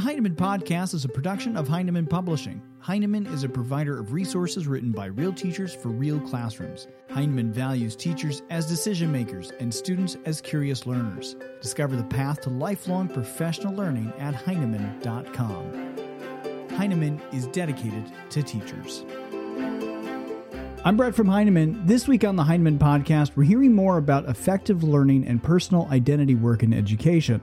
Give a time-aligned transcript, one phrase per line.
[0.00, 2.62] The Heinemann Podcast is a production of Heinemann Publishing.
[2.78, 6.88] Heinemann is a provider of resources written by real teachers for real classrooms.
[7.10, 11.36] Heinemann values teachers as decision makers and students as curious learners.
[11.60, 15.98] Discover the path to lifelong professional learning at Heinemann.com.
[16.70, 19.04] Heinemann is dedicated to teachers.
[20.82, 21.84] I'm Brett from Heinemann.
[21.84, 26.36] This week on the Heinemann Podcast, we're hearing more about effective learning and personal identity
[26.36, 27.42] work in education.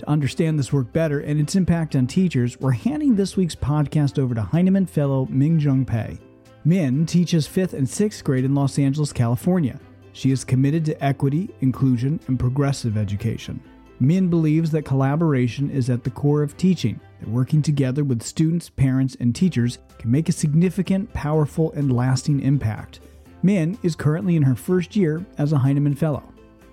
[0.00, 4.18] To understand this work better and its impact on teachers, we're handing this week's podcast
[4.18, 6.18] over to Heinemann Fellow Min Jung Pai.
[6.64, 9.78] Min teaches 5th and 6th grade in Los Angeles, California.
[10.14, 13.62] She is committed to equity, inclusion, and progressive education.
[14.00, 18.70] Min believes that collaboration is at the core of teaching, that working together with students,
[18.70, 23.00] parents, and teachers can make a significant, powerful, and lasting impact.
[23.42, 26.24] Min is currently in her first year as a Heinemann Fellow.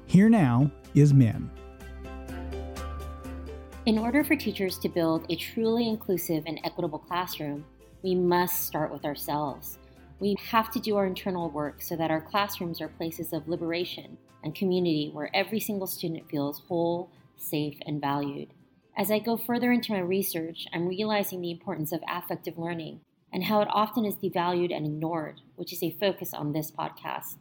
[0.06, 1.52] Here now is Min.
[3.88, 7.64] In order for teachers to build a truly inclusive and equitable classroom,
[8.04, 9.78] we must start with ourselves.
[10.20, 14.18] We have to do our internal work so that our classrooms are places of liberation
[14.44, 18.50] and community where every single student feels whole, safe, and valued.
[18.98, 23.00] As I go further into my research, I'm realizing the importance of affective learning
[23.32, 27.38] and how it often is devalued and ignored, which is a focus on this podcast.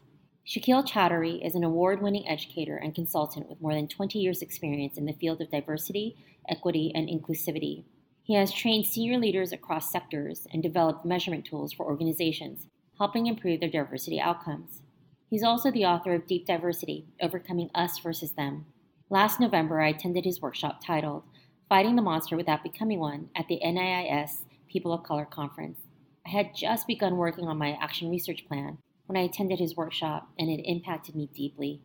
[0.47, 4.97] Shakil Choudhury is an award winning educator and consultant with more than 20 years' experience
[4.97, 6.15] in the field of diversity,
[6.49, 7.85] equity, and inclusivity.
[8.23, 12.67] He has trained senior leaders across sectors and developed measurement tools for organizations,
[12.99, 14.83] helping improve their diversity outcomes.
[15.29, 18.67] He's also the author of Deep Diversity Overcoming Us versus Them.
[19.11, 21.23] Last November, I attended his workshop titled
[21.69, 25.81] Fighting the Monster Without Becoming One at the NAIS People of Color Conference.
[26.27, 30.29] I had just begun working on my action research plan when I attended his workshop,
[30.39, 31.81] and it impacted me deeply.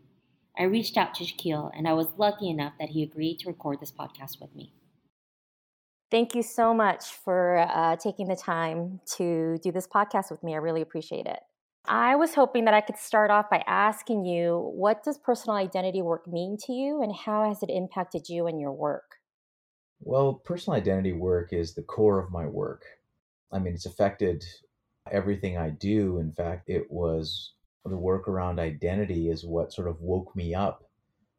[0.57, 3.80] I reached out to Shakil, and I was lucky enough that he agreed to record
[3.80, 4.73] this podcast with me.
[6.09, 10.53] Thank you so much for uh, taking the time to do this podcast with me.
[10.53, 11.39] I really appreciate it.
[11.85, 16.01] I was hoping that I could start off by asking you what does personal identity
[16.01, 19.16] work mean to you, and how has it impacted you and your work?
[20.01, 22.85] Well, personal identity work is the core of my work.
[23.51, 24.44] I mean, it's affected
[25.09, 26.19] everything I do.
[26.19, 27.53] In fact, it was
[27.86, 30.84] the work around identity is what sort of woke me up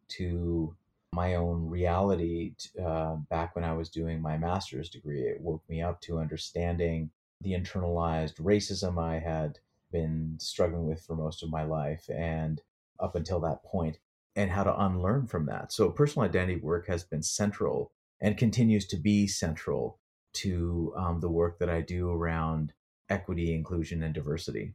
[0.08, 0.74] to
[1.14, 5.22] my own reality uh, back when I was doing my master's degree.
[5.22, 7.10] It woke me up to understanding
[7.40, 9.58] the internalized racism I had
[9.90, 12.60] been struggling with for most of my life and
[12.98, 13.98] up until that point,
[14.36, 15.72] and how to unlearn from that.
[15.72, 19.98] So, personal identity work has been central and continues to be central
[20.34, 22.72] to um, the work that I do around
[23.10, 24.74] equity, inclusion, and diversity.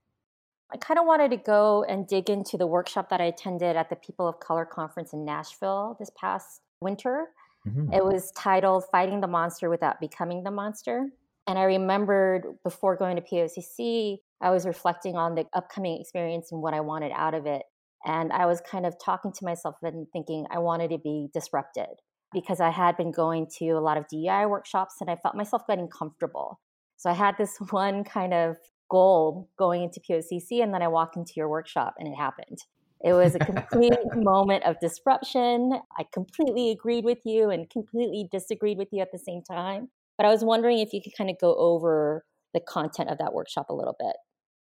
[0.72, 3.90] I kind of wanted to go and dig into the workshop that I attended at
[3.90, 7.28] the People of Color Conference in Nashville this past winter.
[7.68, 7.94] Mm-hmm.
[7.94, 11.10] It was titled Fighting the Monster Without Becoming the Monster.
[11.48, 16.62] And I remembered before going to POCC, I was reflecting on the upcoming experience and
[16.62, 17.64] what I wanted out of it.
[18.06, 22.02] And I was kind of talking to myself and thinking I wanted to be disrupted
[22.34, 25.66] because I had been going to a lot of DEI workshops and I felt myself
[25.68, 26.60] getting comfortable.
[26.98, 28.58] So I had this one kind of
[28.90, 32.60] goal going into POCC, and then I walked into your workshop and it happened.
[33.04, 35.80] It was a complete moment of disruption.
[35.98, 39.90] I completely agreed with you and completely disagreed with you at the same time.
[40.18, 43.34] But I was wondering if you could kind of go over the content of that
[43.34, 44.16] workshop a little bit.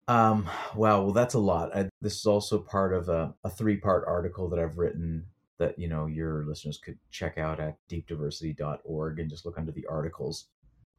[0.09, 1.77] Um, wow, well, that's a lot.
[1.77, 5.27] I, this is also part of a, a three part article that I've written
[5.59, 9.87] that you know your listeners could check out at deepdiversity.org and just look under the
[9.87, 10.47] articles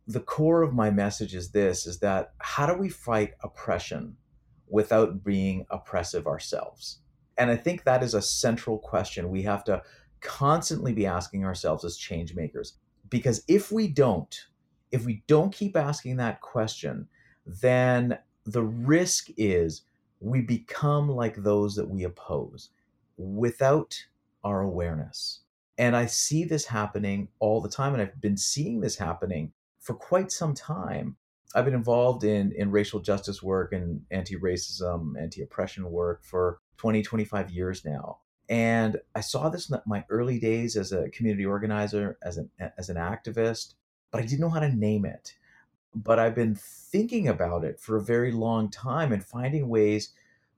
[0.09, 4.17] the core of my message is this is that how do we fight oppression
[4.67, 6.99] without being oppressive ourselves?
[7.37, 9.83] And i think that is a central question we have to
[10.19, 12.73] constantly be asking ourselves as change makers.
[13.09, 14.35] Because if we don't
[14.91, 17.07] if we don't keep asking that question
[17.45, 19.83] then the risk is
[20.19, 22.69] we become like those that we oppose
[23.17, 24.03] without
[24.43, 25.41] our awareness.
[25.77, 29.53] And i see this happening all the time and i've been seeing this happening
[29.89, 31.15] for quite some time.
[31.55, 36.59] I've been involved in, in racial justice work and anti racism, anti oppression work for
[36.77, 38.19] 20, 25 years now.
[38.49, 42.89] And I saw this in my early days as a community organizer, as an, as
[42.89, 43.73] an activist,
[44.11, 45.33] but I didn't know how to name it.
[45.95, 50.13] But I've been thinking about it for a very long time and finding ways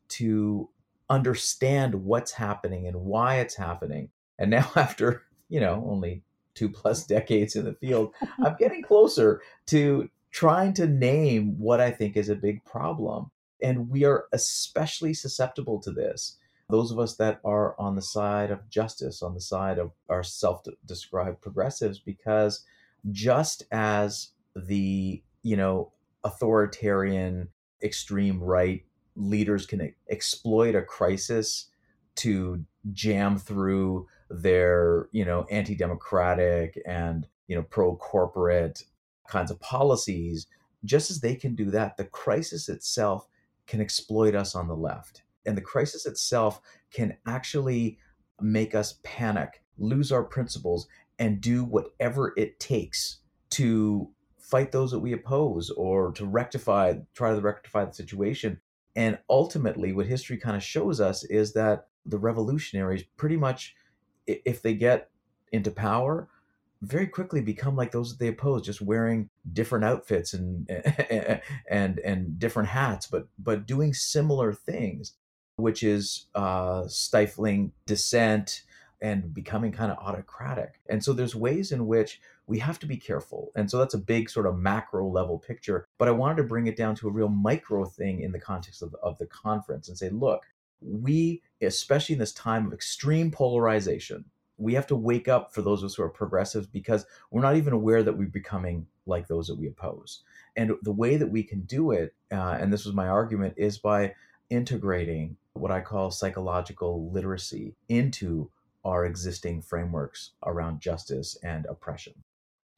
[0.10, 0.68] to
[1.10, 4.10] understand what's happening and why it's happening.
[4.38, 8.14] And now, after, you know, only two plus decades in the field,
[8.44, 13.32] I'm getting closer to trying to name what I think is a big problem.
[13.62, 16.38] And we are especially susceptible to this.
[16.70, 20.24] Those of us that are on the side of justice, on the side of our
[20.24, 22.64] self described progressives, because
[23.12, 25.92] just as the, you know,
[26.24, 27.50] authoritarian
[27.84, 31.68] extreme right leaders can exploit a crisis
[32.16, 32.64] to
[32.94, 38.84] jam through their, you know, anti-democratic and, you know, pro-corporate
[39.28, 40.48] kinds of policies,
[40.86, 43.28] just as they can do that, the crisis itself
[43.68, 45.24] can exploit us on the left.
[45.46, 46.62] And the crisis itself
[46.92, 47.98] can actually
[48.40, 50.88] make us panic, lose our principles,
[51.20, 53.20] and do whatever it takes
[53.52, 58.60] to fight those that we oppose or to rectify, try to rectify the situation.
[58.96, 63.76] And ultimately, what history kind of shows us is that the revolutionaries pretty much,
[64.46, 65.10] if they get
[65.52, 66.28] into power,
[66.82, 70.70] very quickly become like those that they oppose, just wearing different outfits and
[71.70, 75.14] and and different hats, but but doing similar things,
[75.58, 78.64] which is uh, stifling dissent
[79.02, 80.80] and becoming kind of autocratic.
[80.88, 83.52] And so there's ways in which we have to be careful.
[83.56, 85.88] And so that's a big sort of macro level picture.
[85.98, 88.84] But I wanted to bring it down to a real micro thing in the context
[88.84, 90.44] of, of the conference and say, look,
[90.82, 94.26] we, especially in this time of extreme polarization,
[94.58, 97.56] we have to wake up for those of us who are progressives because we're not
[97.56, 100.24] even aware that we're becoming like those that we oppose.
[100.56, 103.80] And the way that we can do it, uh, and this was my argument, is
[103.80, 104.14] by
[104.50, 108.52] integrating what I call psychological literacy into
[108.84, 112.14] our existing frameworks around justice and oppression.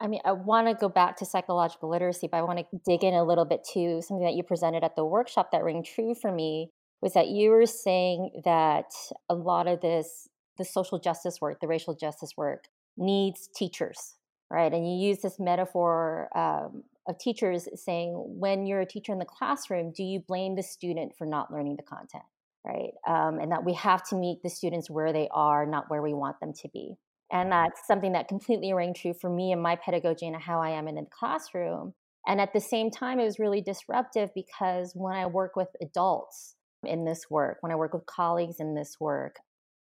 [0.00, 3.04] I mean, I want to go back to psychological literacy, but I want to dig
[3.04, 6.14] in a little bit to something that you presented at the workshop that rang true
[6.14, 6.70] for me
[7.04, 8.86] was that you were saying that
[9.28, 12.64] a lot of this the social justice work, the racial justice work,
[12.96, 14.14] needs teachers,
[14.50, 14.72] right?
[14.72, 19.26] And you use this metaphor um, of teachers saying, when you're a teacher in the
[19.26, 22.22] classroom, do you blame the student for not learning the content,
[22.64, 22.92] right?
[23.06, 26.14] Um, and that we have to meet the students where they are, not where we
[26.14, 26.94] want them to be.
[27.30, 30.70] And that's something that completely rang true for me and my pedagogy and how I
[30.70, 31.92] am in the classroom.
[32.26, 36.53] And at the same time, it was really disruptive because when I work with adults
[36.86, 39.36] in this work, when I work with colleagues in this work,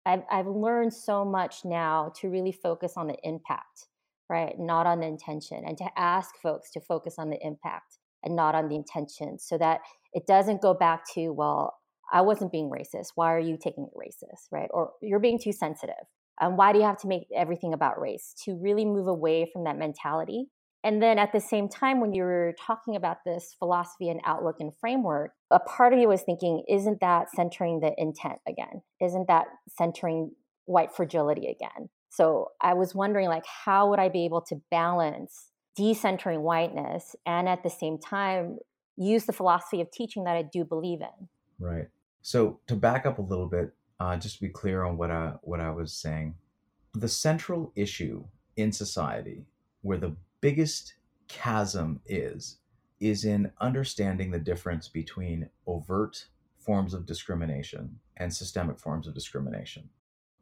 [0.06, 3.88] I've, I've learned so much now to really focus on the impact,
[4.30, 4.54] right?
[4.58, 8.54] Not on the intention, and to ask folks to focus on the impact and not
[8.54, 9.80] on the intention so that
[10.12, 11.74] it doesn't go back to, well,
[12.12, 13.12] I wasn't being racist.
[13.14, 14.68] Why are you taking it racist, right?
[14.72, 15.94] Or you're being too sensitive.
[16.40, 18.34] And why do you have to make everything about race?
[18.44, 20.46] To really move away from that mentality.
[20.84, 24.56] And then at the same time, when you were talking about this philosophy and outlook
[24.60, 28.82] and framework, a part of you was thinking, isn't that centering the intent again?
[29.00, 29.46] Isn't that
[29.76, 30.32] centering
[30.66, 31.88] white fragility again?
[32.10, 37.48] So I was wondering, like, how would I be able to balance decentering whiteness and
[37.48, 38.58] at the same time
[38.96, 41.28] use the philosophy of teaching that I do believe in?
[41.58, 41.88] Right.
[42.22, 45.34] So to back up a little bit, uh, just to be clear on what I
[45.42, 46.34] what I was saying,
[46.94, 48.25] the central issue
[48.56, 49.44] in society
[49.82, 50.94] where the biggest
[51.29, 52.58] chasm is
[53.00, 56.26] is in understanding the difference between overt
[56.58, 59.88] forms of discrimination and systemic forms of discrimination.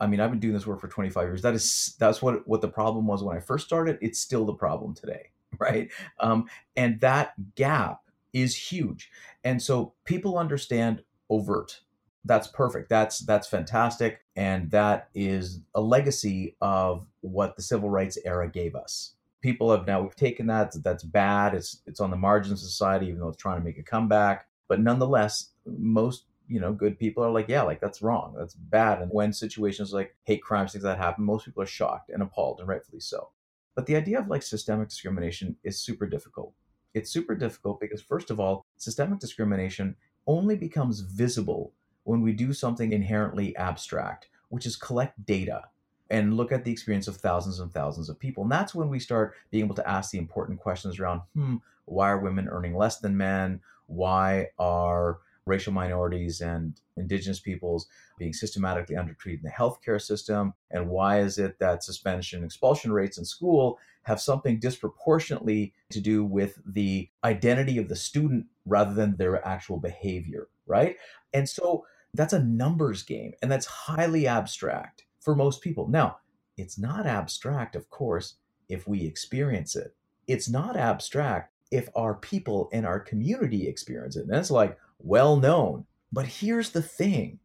[0.00, 1.42] I mean, I've been doing this work for 25 years.
[1.42, 3.98] That is that's what what the problem was when I first started.
[4.00, 5.90] It's still the problem today, right?
[6.20, 6.46] Um,
[6.76, 8.00] and that gap
[8.32, 9.10] is huge.
[9.44, 11.80] And so people understand overt.
[12.24, 12.88] That's perfect.
[12.88, 18.74] That's that's fantastic, and that is a legacy of what the civil rights era gave
[18.74, 19.15] us
[19.46, 23.06] people have now we've taken that that's bad it's it's on the margins of society
[23.06, 24.48] even though it's trying to make a comeback.
[24.68, 29.00] But nonetheless most you know good people are like yeah like that's wrong that's bad.
[29.00, 32.58] And when situations like hate crimes things that happen most people are shocked and appalled
[32.58, 33.30] and rightfully so.
[33.76, 36.52] But the idea of like systemic discrimination is super difficult.
[36.94, 39.94] It's super difficult because first of all systemic discrimination
[40.26, 41.72] only becomes visible
[42.02, 45.62] when we do something inherently abstract which is collect data
[46.10, 48.42] and look at the experience of thousands and thousands of people.
[48.42, 52.10] And that's when we start being able to ask the important questions around hmm, why
[52.10, 53.60] are women earning less than men?
[53.86, 57.86] Why are racial minorities and indigenous peoples
[58.18, 60.54] being systematically undertreated in the healthcare system?
[60.70, 66.00] And why is it that suspension and expulsion rates in school have something disproportionately to
[66.00, 70.96] do with the identity of the student rather than their actual behavior, right?
[71.32, 75.88] And so that's a numbers game and that's highly abstract for most people.
[75.88, 76.18] Now,
[76.56, 78.36] it's not abstract, of course,
[78.68, 79.92] if we experience it.
[80.28, 84.26] It's not abstract if our people in our community experience it.
[84.26, 85.84] And it's like well known.
[86.12, 87.40] But here's the thing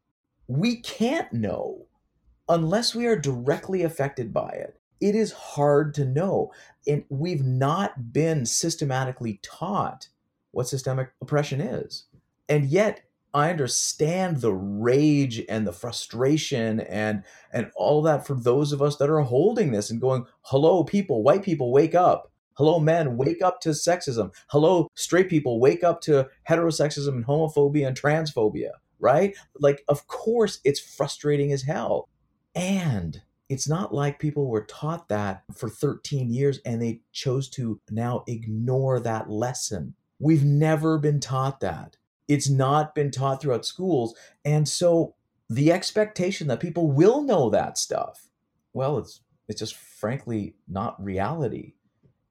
[0.48, 1.88] we can't know
[2.48, 4.80] unless we are directly affected by it.
[5.00, 6.52] It is hard to know.
[6.88, 10.08] And we've not been systematically taught
[10.52, 12.04] what systemic oppression is.
[12.48, 13.02] And yet,
[13.34, 17.24] I understand the rage and the frustration and
[17.54, 21.24] and all that for those of us that are holding this and going, "Hello, people,
[21.24, 22.32] white people, wake up!
[22.56, 24.32] Hello, men, wake up to sexism.
[24.48, 29.36] Hello, straight people, wake up to heterosexism and homophobia and transphobia, right?
[29.60, 32.10] Like, of course, it's frustrating as hell.
[32.54, 37.80] And it's not like people were taught that for 13 years and they chose to
[37.90, 39.96] now ignore that lesson.
[40.20, 41.98] We've never been taught that.
[42.32, 44.16] It's not been taught throughout schools.
[44.46, 45.16] And so
[45.50, 48.28] the expectation that people will know that stuff,
[48.74, 51.74] well, it's it's just frankly not reality.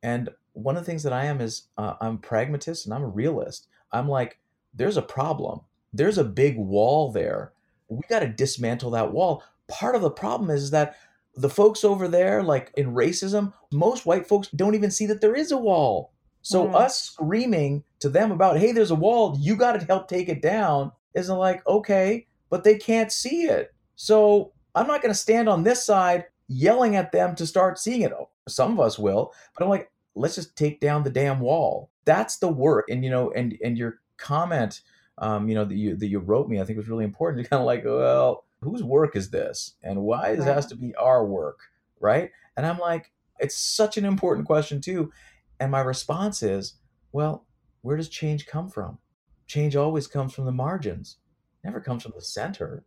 [0.03, 3.03] And one of the things that I am is uh, I'm a pragmatist and I'm
[3.03, 3.69] a realist.
[3.93, 4.39] I'm like,
[4.73, 5.61] there's a problem.
[5.93, 7.53] There's a big wall there.
[7.89, 9.43] We got to dismantle that wall.
[9.69, 10.97] Part of the problem is that
[11.37, 15.35] the folks over there, like in racism, most white folks don't even see that there
[15.35, 16.13] is a wall.
[16.43, 16.75] So mm.
[16.75, 20.43] us screaming to them about, hey, there's a wall, you got to help take it
[20.43, 23.75] down, isn't like, okay, but they can't see it.
[23.97, 28.03] So I'm not going to stand on this side yelling at them to start seeing
[28.03, 28.13] it.
[28.49, 31.91] Some of us will, but I'm like, let's just take down the damn wall.
[32.05, 32.87] That's the work.
[32.91, 34.81] And you know, and and your comment,
[35.19, 37.39] um, you know, that you that you wrote me, I think was really important.
[37.43, 40.77] You're kind of like, well, whose work is this, and why does it has to
[40.77, 41.61] be our work,
[42.01, 42.31] right?
[42.57, 45.13] And I'm like, it's such an important question too.
[45.61, 46.75] And my response is,
[47.13, 47.47] well,
[47.83, 48.99] where does change come from?
[49.47, 51.19] Change always comes from the margins,
[51.63, 52.85] never comes from the center.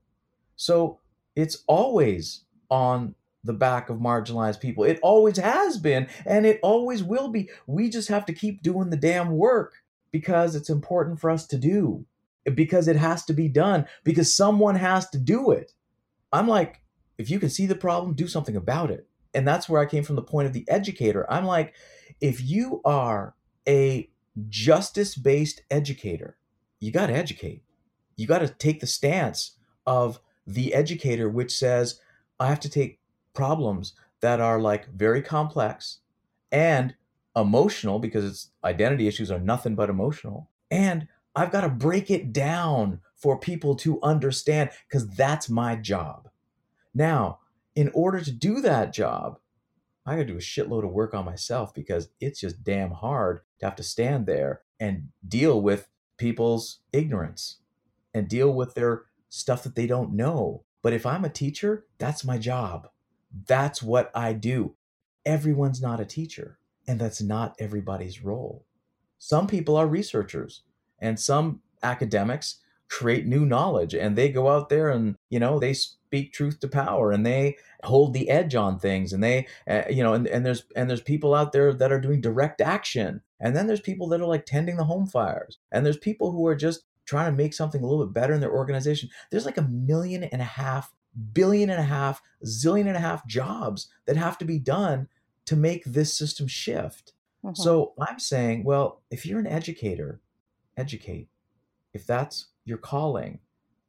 [0.55, 0.99] So
[1.35, 4.83] it's always on the back of marginalized people.
[4.83, 7.49] It always has been, and it always will be.
[7.67, 11.57] We just have to keep doing the damn work because it's important for us to
[11.57, 12.05] do,
[12.55, 15.73] because it has to be done, because someone has to do it.
[16.31, 16.81] I'm like,
[17.17, 19.07] if you can see the problem, do something about it.
[19.33, 21.31] And that's where I came from the point of the educator.
[21.31, 21.73] I'm like,
[22.21, 23.35] if you are
[23.67, 24.09] a
[24.49, 26.37] justice based educator,
[26.79, 27.63] you got to educate.
[28.15, 31.99] You got to take the stance of the educator, which says,
[32.39, 32.99] I have to take
[33.33, 35.99] problems that are like very complex
[36.51, 36.95] and
[37.35, 40.49] emotional because it's identity issues are nothing but emotional.
[40.69, 46.29] And I've got to break it down for people to understand because that's my job.
[46.93, 47.39] Now,
[47.75, 49.39] in order to do that job,
[50.05, 53.41] I got to do a shitload of work on myself because it's just damn hard
[53.59, 55.87] to have to stand there and deal with
[56.17, 57.59] people's ignorance
[58.13, 60.63] and deal with their stuff that they don't know.
[60.81, 62.89] But if I'm a teacher, that's my job.
[63.47, 64.75] That's what I do.
[65.25, 68.65] Everyone's not a teacher, and that's not everybody's role.
[69.17, 70.63] Some people are researchers,
[70.99, 72.57] and some academics
[72.93, 76.67] create new knowledge and they go out there and you know they speak truth to
[76.67, 80.45] power and they hold the edge on things and they uh, you know and, and
[80.45, 84.07] there's and there's people out there that are doing direct action and then there's people
[84.07, 87.35] that are like tending the home fires and there's people who are just trying to
[87.37, 90.45] make something a little bit better in their organization there's like a million and a
[90.45, 90.93] half
[91.33, 95.07] billion and a half, zillion and a half jobs that have to be done
[95.45, 97.13] to make this system shift.
[97.43, 97.61] Mm-hmm.
[97.61, 100.21] So I'm saying, well, if you're an educator,
[100.77, 101.27] educate.
[101.93, 103.39] If that's your calling,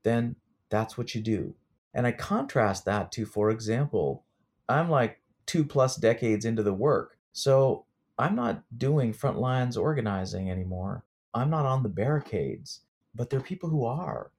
[0.02, 0.37] then
[0.71, 1.54] that's what you do.
[1.93, 4.25] And I contrast that to, for example,
[4.69, 7.19] I'm like two plus decades into the work.
[7.33, 7.85] So
[8.19, 11.04] I'm not doing front lines organizing anymore.
[11.33, 12.81] I'm not on the barricades,
[13.14, 14.31] but there are people who are.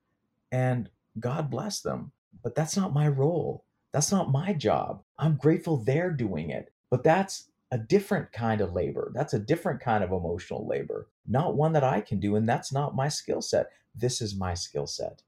[0.51, 0.89] And
[1.19, 2.11] God bless them.
[2.43, 3.63] But that's not my role.
[3.91, 5.01] That's not my job.
[5.17, 6.71] I'm grateful they're doing it.
[6.89, 9.11] But that's a different kind of labor.
[9.13, 12.35] That's a different kind of emotional labor, not one that I can do.
[12.35, 13.67] And that's not my skill set.
[13.95, 15.23] This is my skill set.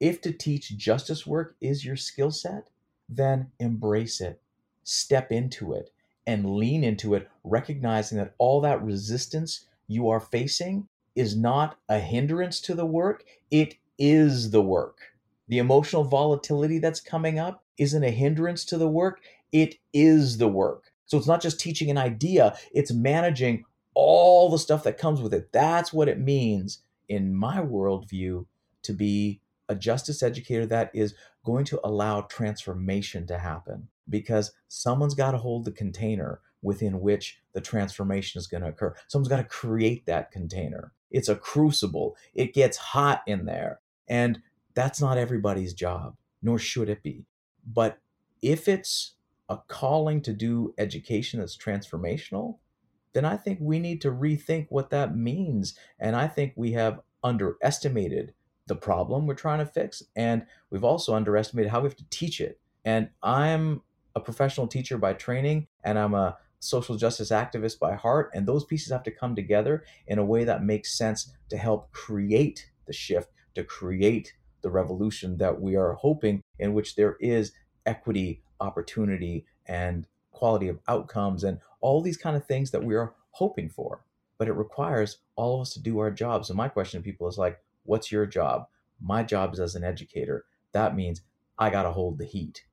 [0.00, 2.70] If to teach justice work is your skill set,
[3.08, 4.40] then embrace it,
[4.82, 5.90] step into it,
[6.26, 11.98] and lean into it, recognizing that all that resistance you are facing is not a
[11.98, 14.98] hindrance to the work, it is the work.
[15.48, 19.20] The emotional volatility that's coming up isn't a hindrance to the work,
[19.52, 20.92] it is the work.
[21.06, 23.64] So it's not just teaching an idea, it's managing
[23.94, 25.52] all the stuff that comes with it.
[25.52, 28.46] That's what it means in my worldview
[28.82, 31.14] to be a justice educator that is
[31.44, 37.38] going to allow transformation to happen because someone's got to hold the container within which
[37.52, 38.94] the transformation is going to occur.
[39.08, 40.92] Someone's got to create that container.
[41.10, 43.80] It's a crucible, it gets hot in there.
[44.08, 44.40] And
[44.74, 47.26] that's not everybody's job, nor should it be.
[47.66, 47.98] But
[48.40, 49.14] if it's
[49.48, 52.58] a calling to do education that's transformational,
[53.12, 55.74] then I think we need to rethink what that means.
[55.98, 58.34] And I think we have underestimated
[58.66, 60.02] the problem we're trying to fix.
[60.14, 62.60] And we've also underestimated how we have to teach it.
[62.84, 63.82] And I'm
[64.14, 68.30] a professional teacher by training, and I'm a social justice activist by heart.
[68.34, 71.90] And those pieces have to come together in a way that makes sense to help
[71.92, 77.52] create the shift, to create the revolution that we are hoping, in which there is
[77.86, 83.14] equity, opportunity, and quality of outcomes and all these kind of things that we are
[83.32, 84.04] hoping for.
[84.38, 86.44] But it requires all of us to do our job.
[86.44, 88.66] So my question to people is like, what's your job?
[89.00, 90.44] My job is as an educator.
[90.72, 91.22] That means
[91.58, 92.64] I got to hold the heat.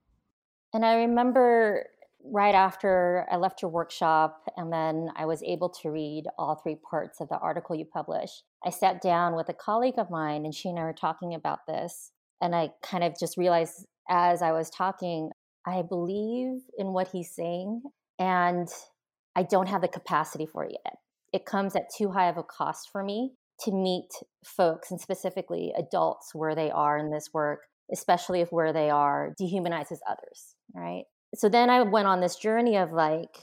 [0.72, 1.86] And I remember
[2.24, 6.76] right after I left your workshop, and then I was able to read all three
[6.76, 8.44] parts of the article you published.
[8.64, 11.60] I sat down with a colleague of mine, and she and I were talking about
[11.66, 12.12] this.
[12.40, 15.30] And I kind of just realized as I was talking,
[15.66, 17.82] I believe in what he's saying,
[18.18, 18.68] and
[19.36, 20.94] I don't have the capacity for it yet.
[21.32, 24.08] It comes at too high of a cost for me to meet
[24.44, 27.60] folks, and specifically adults, where they are in this work,
[27.92, 31.04] especially if where they are dehumanizes others, right?
[31.34, 33.36] so then I went on this journey of like,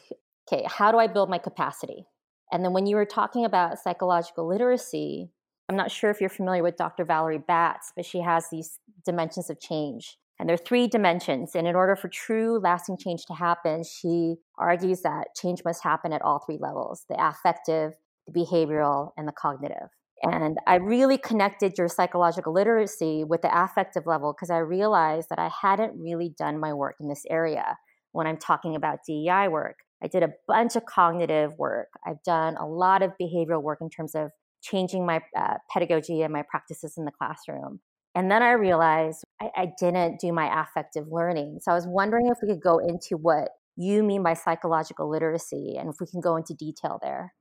[0.51, 2.05] okay, how do I build my capacity?
[2.51, 5.29] And then when you were talking about psychological literacy,
[5.69, 7.05] I'm not sure if you're familiar with Dr.
[7.05, 10.17] Valerie Batts, but she has these dimensions of change.
[10.39, 11.55] And there are three dimensions.
[11.55, 16.11] And in order for true lasting change to happen, she argues that change must happen
[16.11, 17.93] at all three levels the affective,
[18.27, 19.89] the behavioral, and the cognitive.
[20.23, 25.39] And I really connected your psychological literacy with the affective level because I realized that
[25.39, 27.77] I hadn't really done my work in this area
[28.11, 29.75] when I'm talking about DEI work.
[30.03, 31.89] I did a bunch of cognitive work.
[32.05, 36.33] I've done a lot of behavioral work in terms of changing my uh, pedagogy and
[36.33, 37.79] my practices in the classroom.
[38.15, 41.59] And then I realized I, I didn't do my affective learning.
[41.61, 45.75] So I was wondering if we could go into what you mean by psychological literacy
[45.77, 47.33] and if we can go into detail there.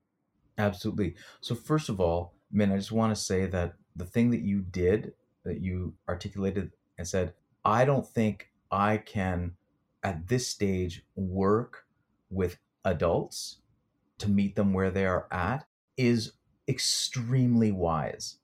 [0.59, 1.15] Absolutely.
[1.41, 4.61] So, first of all, man, I just want to say that the thing that you
[4.61, 5.13] did,
[5.45, 9.53] that you articulated and said, I don't think I can
[10.03, 11.87] at this stage work
[12.31, 13.59] with adults
[14.19, 15.67] to meet them where they are at
[15.97, 16.33] is
[16.69, 18.37] extremely wise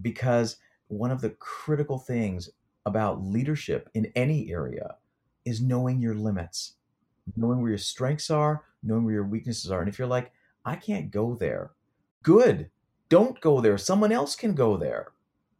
[0.00, 0.56] because
[0.88, 2.50] one of the critical things
[2.84, 4.96] about leadership in any area
[5.44, 6.74] is knowing your limits,
[7.36, 9.80] knowing where your strengths are, knowing where your weaknesses are.
[9.80, 10.32] And if you're like,
[10.64, 11.72] I can't go there,
[12.22, 12.70] good
[13.08, 13.78] don't go there.
[13.78, 15.12] Someone else can go there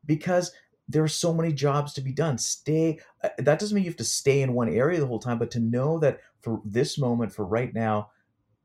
[0.05, 0.53] because
[0.89, 2.39] there are so many jobs to be done.
[2.39, 3.01] Stay.
[3.23, 5.51] Uh, that doesn't mean you have to stay in one area the whole time, but
[5.53, 8.11] to know that for this moment, for right now,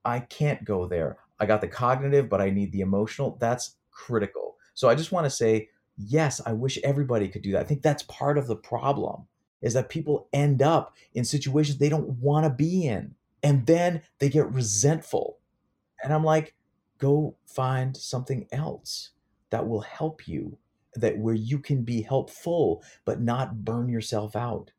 [0.06, 1.17] I can't go there.
[1.39, 3.38] I got the cognitive, but I need the emotional.
[3.39, 4.58] That's critical.
[4.74, 5.69] So I just want to say,
[6.08, 7.62] yes, I wish everybody could do that.
[7.62, 9.28] I think that's part of the problem
[9.62, 13.16] is that people end up in situations they don't want to be in.
[13.44, 15.40] And then they get resentful.
[16.04, 16.56] And I'm like,
[16.98, 19.12] go find something else
[19.50, 20.58] that will help you
[20.96, 24.72] that where you can be helpful but not burn yourself out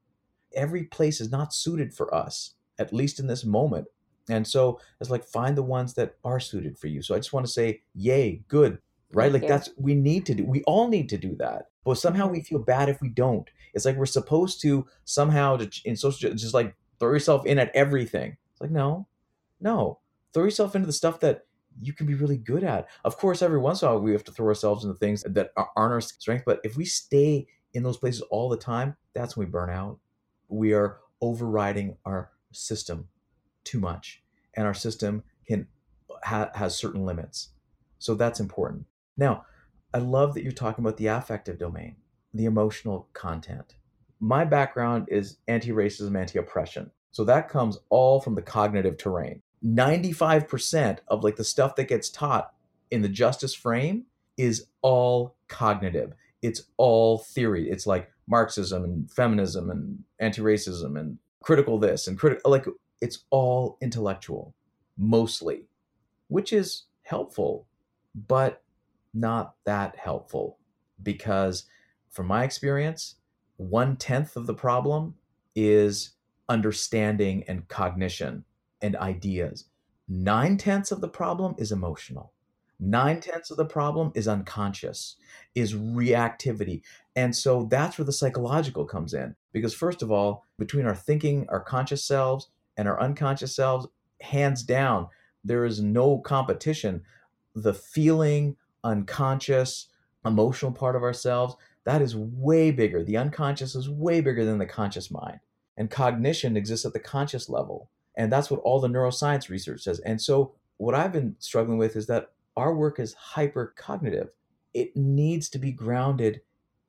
[0.55, 3.87] every place is not suited for us at least in this moment
[4.29, 7.33] and so it's like find the ones that are suited for you so i just
[7.33, 8.79] want to say yay good
[9.13, 9.49] right Thank like you.
[9.49, 12.59] that's we need to do we all need to do that but somehow we feel
[12.59, 16.75] bad if we don't it's like we're supposed to somehow to, in social just like
[16.99, 19.07] throw yourself in at everything it's like no
[19.61, 19.99] no
[20.33, 21.45] throw yourself into the stuff that
[21.81, 22.89] you can be really good at.
[23.05, 25.53] Of course, every once in a while we have to throw ourselves into things that
[25.57, 26.45] aren't our strength.
[26.45, 29.99] But if we stay in those places all the time, that's when we burn out.
[30.49, 33.09] We are overriding our system
[33.65, 34.23] too much,
[34.55, 35.67] and our system can
[36.25, 37.51] ha- has certain limits.
[37.99, 38.87] So that's important.
[39.23, 39.45] Now,
[39.95, 41.95] I love that you're talking about the affective domain,
[42.35, 43.77] the emotional content.
[44.19, 46.91] My background is anti-racism, anti-oppression.
[47.13, 49.41] So that comes all from the cognitive terrain.
[49.65, 52.53] 95% of like the stuff that gets taught
[52.91, 54.07] in the justice frame
[54.37, 56.15] is all cognitive.
[56.43, 57.71] It's all theory.
[57.71, 62.67] It's like Marxism and feminism and anti-racism and critical this and critical like
[63.01, 64.53] it's all intellectual
[64.99, 65.69] mostly,
[66.27, 67.69] which is helpful,
[68.27, 68.63] but
[69.15, 70.59] not that helpful
[71.03, 71.65] because
[72.11, 73.17] from my experience,
[73.57, 75.15] one tenth of the problem
[75.55, 76.11] is
[76.49, 78.45] understanding and cognition
[78.81, 79.67] and ideas.
[80.09, 82.33] Nine tenths of the problem is emotional.
[82.79, 85.17] Nine tenths of the problem is unconscious,
[85.55, 86.83] is reactivity.
[87.15, 89.37] And so that's where the psychological comes in.
[89.53, 93.87] Because, first of all, between our thinking, our conscious selves, and our unconscious selves,
[94.21, 95.07] hands down,
[95.45, 97.03] there is no competition.
[97.55, 99.89] The feeling, unconscious,
[100.25, 103.03] emotional part of ourselves, that is way bigger.
[103.03, 105.41] The unconscious is way bigger than the conscious mind.
[105.77, 107.91] And cognition exists at the conscious level.
[108.17, 109.99] And that's what all the neuroscience research says.
[110.01, 114.31] And so, what I've been struggling with is that our work is hyper cognitive.
[114.75, 116.41] It needs to be grounded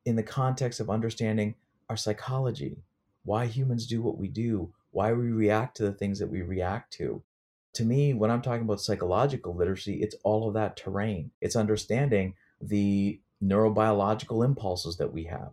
[0.06, 1.56] in the context of understanding
[1.90, 2.78] our psychology,
[3.24, 6.92] why humans do what we do, why we react to the things that we react
[6.94, 7.22] to.
[7.74, 11.32] To me, when I'm talking about psychological literacy, it's all of that terrain.
[11.42, 15.52] It's understanding the neurobiological impulses that we have.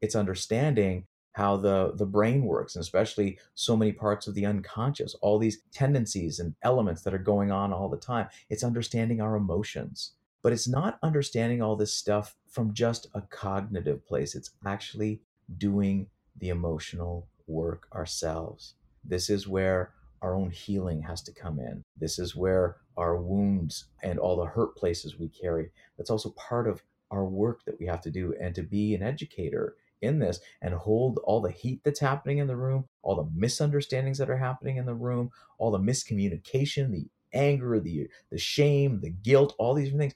[0.00, 5.14] It's understanding how the the brain works and especially so many parts of the unconscious
[5.20, 9.36] all these tendencies and elements that are going on all the time it's understanding our
[9.36, 15.20] emotions but it's not understanding all this stuff from just a cognitive place it's actually
[15.58, 16.06] doing
[16.38, 18.74] the emotional work ourselves
[19.04, 19.92] this is where
[20.24, 24.46] our own healing has to come in this is where our wounds and all the
[24.46, 28.34] hurt places we carry that's also part of our work that we have to do
[28.40, 32.46] and to be an educator in this and hold all the heat that's happening in
[32.46, 37.06] the room, all the misunderstandings that are happening in the room, all the miscommunication, the
[37.32, 40.14] anger, the the shame, the guilt, all these things.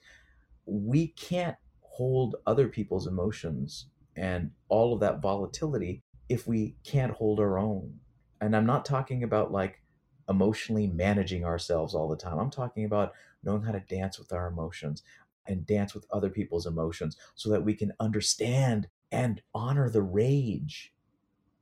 [0.65, 7.39] We can't hold other people's emotions and all of that volatility if we can't hold
[7.39, 7.99] our own.
[8.41, 9.81] And I'm not talking about like
[10.29, 12.37] emotionally managing ourselves all the time.
[12.37, 13.13] I'm talking about
[13.43, 15.03] knowing how to dance with our emotions
[15.47, 20.93] and dance with other people's emotions so that we can understand and honor the rage.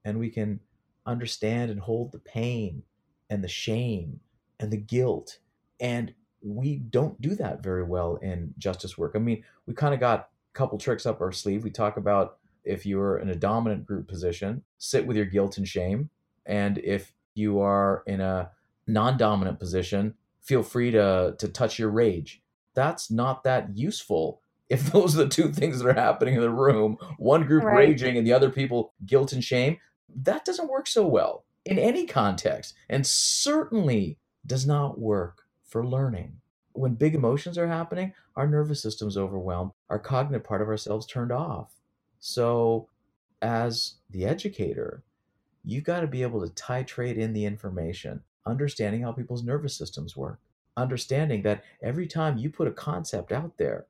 [0.04, 0.60] And we can
[1.06, 2.84] understand and hold the pain
[3.30, 4.20] and the shame
[4.60, 5.40] and the guilt.
[5.80, 9.14] And we don't do that very well in justice work.
[9.16, 11.64] I mean we kind of got a couple tricks up our sleeve.
[11.64, 15.68] We talk about if you're in a dominant group position sit with your guilt and
[15.68, 16.10] shame.
[16.46, 18.52] And if you are in a
[18.88, 20.16] non-dominant position
[20.48, 22.42] feel free to to touch your rage.
[22.74, 26.50] That's not that useful if those are the two things that are happening in the
[26.50, 26.98] room.
[27.18, 27.78] One group right.
[27.78, 29.78] raging and the other people guilt and shame.
[30.24, 36.38] That doesn't work so well in any context and certainly does not work for learning.
[36.74, 41.32] When big emotions are happening our nervous system's overwhelmed our cognitive part of ourselves turned
[41.32, 41.72] off.
[42.20, 42.88] So
[43.42, 45.04] as the educator
[45.64, 50.16] you've got to be able to titrate in the information understanding how people's nervous systems
[50.16, 50.40] work
[50.78, 53.88] understanding that every time you put a concept out there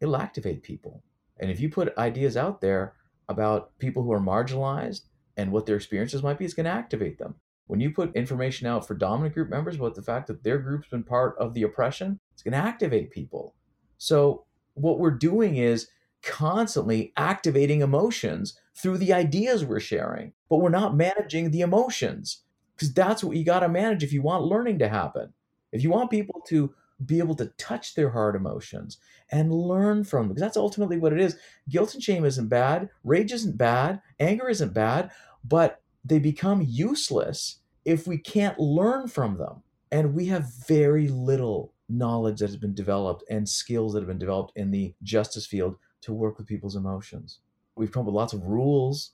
[0.00, 1.02] it'll activate people.
[1.38, 2.94] And if you put ideas out there
[3.28, 5.02] about people who are marginalized
[5.36, 7.34] and what their experiences might be, it's going to activate them.
[7.66, 10.88] When you put information out for dominant group members about the fact that their group's
[10.88, 13.54] been part of the oppression, it's going to activate people.
[13.98, 14.44] So,
[14.74, 15.88] what we're doing is
[16.22, 22.42] constantly activating emotions through the ideas we're sharing, but we're not managing the emotions
[22.80, 25.34] because that's what you got to manage if you want learning to happen.
[25.70, 26.72] If you want people to
[27.04, 28.96] be able to touch their hard emotions
[29.30, 31.36] and learn from them because that's ultimately what it is.
[31.68, 35.10] Guilt and shame isn't bad, rage isn't bad, anger isn't bad,
[35.44, 39.62] but they become useless if we can't learn from them.
[39.92, 44.18] And we have very little knowledge that has been developed and skills that have been
[44.18, 47.40] developed in the justice field to work with people's emotions.
[47.76, 49.10] We've come up with lots of rules.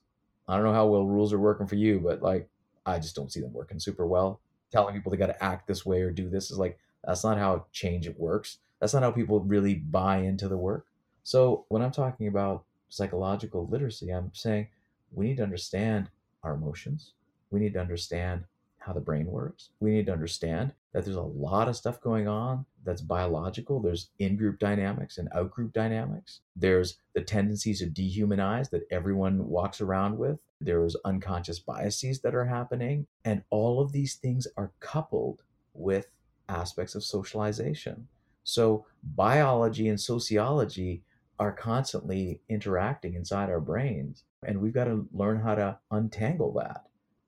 [0.46, 2.48] I don't know how well rules are working for you, but like
[2.86, 4.40] I just don't see them working super well.
[4.72, 7.38] Telling people they got to act this way or do this is like that's not
[7.38, 8.58] how change works.
[8.80, 10.86] That's not how people really buy into the work.
[11.22, 14.68] So when I'm talking about psychological literacy, I'm saying
[15.12, 16.08] we need to understand
[16.42, 17.12] our emotions.
[17.50, 18.44] We need to understand
[18.78, 19.70] how the brain works.
[19.80, 23.80] We need to understand that there's a lot of stuff going on that's biological.
[23.80, 26.40] There's in group dynamics and out group dynamics.
[26.54, 30.38] There's the tendencies to dehumanize that everyone walks around with.
[30.60, 33.06] There's unconscious biases that are happening.
[33.24, 35.42] And all of these things are coupled
[35.74, 36.08] with
[36.48, 38.08] aspects of socialization.
[38.44, 41.02] So, biology and sociology
[41.38, 46.86] are constantly interacting inside our brains, and we've got to learn how to untangle that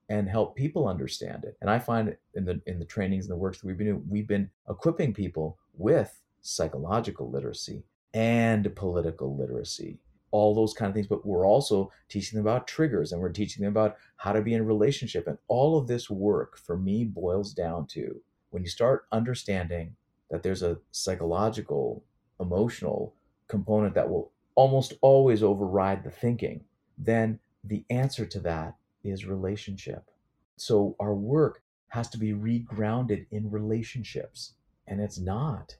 [0.09, 1.57] and help people understand it.
[1.61, 4.07] And I find in the in the trainings and the works that we've been doing,
[4.09, 7.83] we've been equipping people with psychological literacy
[8.15, 9.99] and political literacy
[10.31, 13.63] all those kind of things but we're also teaching them about triggers and we're teaching
[13.63, 17.53] them about how to be in relationship and all of this work for me boils
[17.53, 19.95] down to when you start understanding
[20.31, 22.05] that there's a psychological,
[22.41, 23.15] emotional
[23.49, 26.65] component that will almost always override the thinking,
[26.97, 30.11] then the answer to that is relationship.
[30.57, 34.55] So our work has to be regrounded in relationships,
[34.87, 35.77] and it's not.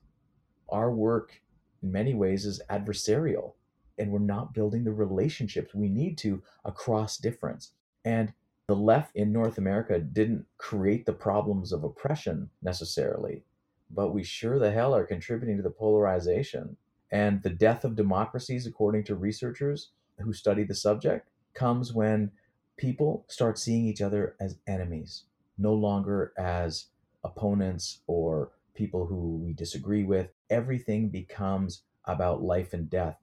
[0.71, 1.43] Our work,
[1.83, 3.55] in many ways, is adversarial,
[3.99, 7.73] and we're not building the relationships we need to across difference.
[8.05, 8.33] And
[8.67, 13.43] the left in North America didn't create the problems of oppression necessarily,
[13.91, 16.77] but we sure the hell are contributing to the polarization.
[17.11, 22.31] And the death of democracies, according to researchers who study the subject, comes when
[22.77, 25.25] people start seeing each other as enemies,
[25.57, 26.87] no longer as
[27.25, 30.29] opponents or people who we disagree with.
[30.51, 33.17] Everything becomes about life and death.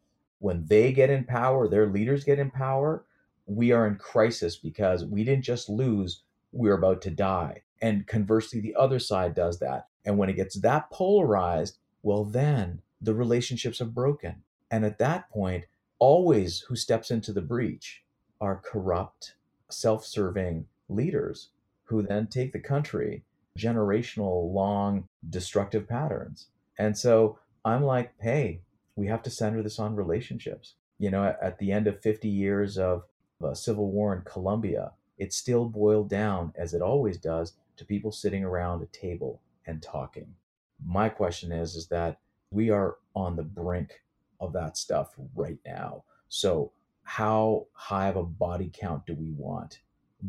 [0.45, 3.03] When they get in power, their leaders get in power,
[3.47, 7.63] we are in crisis because we didn't just lose, we're about to die.
[7.81, 9.87] And conversely, the other side does that.
[10.05, 14.43] And when it gets that polarized, well, then the relationships are broken.
[14.69, 15.65] And at that point,
[15.97, 18.03] always who steps into the breach
[18.39, 19.33] are corrupt,
[19.71, 21.49] self serving leaders
[21.85, 23.23] who then take the country
[23.57, 26.49] generational long destructive patterns.
[26.77, 28.61] And so I'm like, hey,
[28.95, 30.75] we have to center this on relationships.
[30.97, 33.03] You know, at, at the end of 50 years of
[33.43, 38.11] a civil war in Colombia, it still boiled down, as it always does, to people
[38.11, 40.35] sitting around a table and talking.
[40.85, 42.19] My question is, is that
[42.51, 44.01] we are on the brink
[44.39, 46.03] of that stuff right now.
[46.29, 46.71] So
[47.03, 49.79] how high of a body count do we want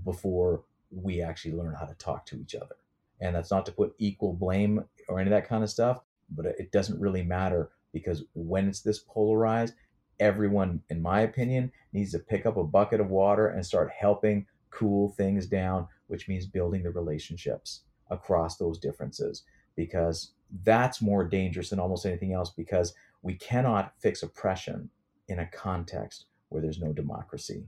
[0.05, 2.77] before we actually learn how to talk to each other?
[3.21, 6.01] And that's not to put equal blame or any of that kind of stuff,
[6.31, 9.75] but it doesn't really matter because when it's this polarized,
[10.21, 14.47] everyone, in my opinion, needs to pick up a bucket of water and start helping
[14.71, 19.45] cool things down, which means building the relationships across those differences
[19.75, 20.33] because
[20.65, 24.89] that's more dangerous than almost anything else because we cannot fix oppression
[25.29, 27.65] in a context where there's no democracy.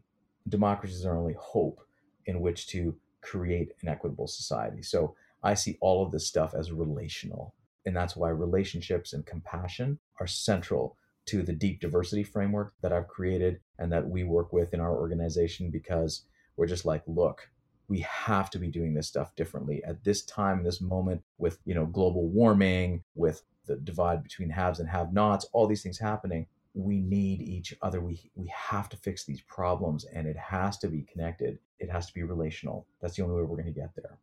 [0.49, 1.81] Democracies are only hope
[2.27, 4.83] in which to create an equitable society.
[4.83, 7.55] So I see all of this stuff as relational.
[7.85, 13.09] And that's why relationships and compassion are central to the deep diversity framework that I've
[13.09, 16.23] created and that we work with in our organization because
[16.57, 17.51] we're just like, look,
[17.89, 21.75] we have to be doing this stuff differently at this time, this moment with, you
[21.75, 26.47] know, global warming, with the divide between haves and have nots, all these things happening.
[26.75, 28.01] We need each other.
[28.01, 31.59] We we have to fix these problems and it has to be connected.
[31.79, 32.87] It has to be relational.
[33.01, 34.19] That's the only way we're going to get there.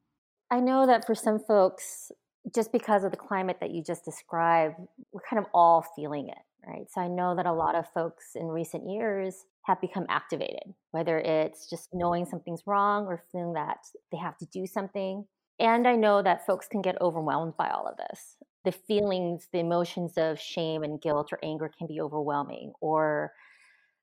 [0.50, 2.12] I know that for some folks,
[2.54, 4.76] just because of the climate that you just described,
[5.12, 6.86] we're kind of all feeling it, right?
[6.92, 11.18] So I know that a lot of folks in recent years have become activated, whether
[11.18, 13.78] it's just knowing something's wrong or feeling that
[14.12, 15.26] they have to do something.
[15.60, 18.38] And I know that folks can get overwhelmed by all of this.
[18.64, 23.32] The feelings, the emotions of shame and guilt or anger can be overwhelming, or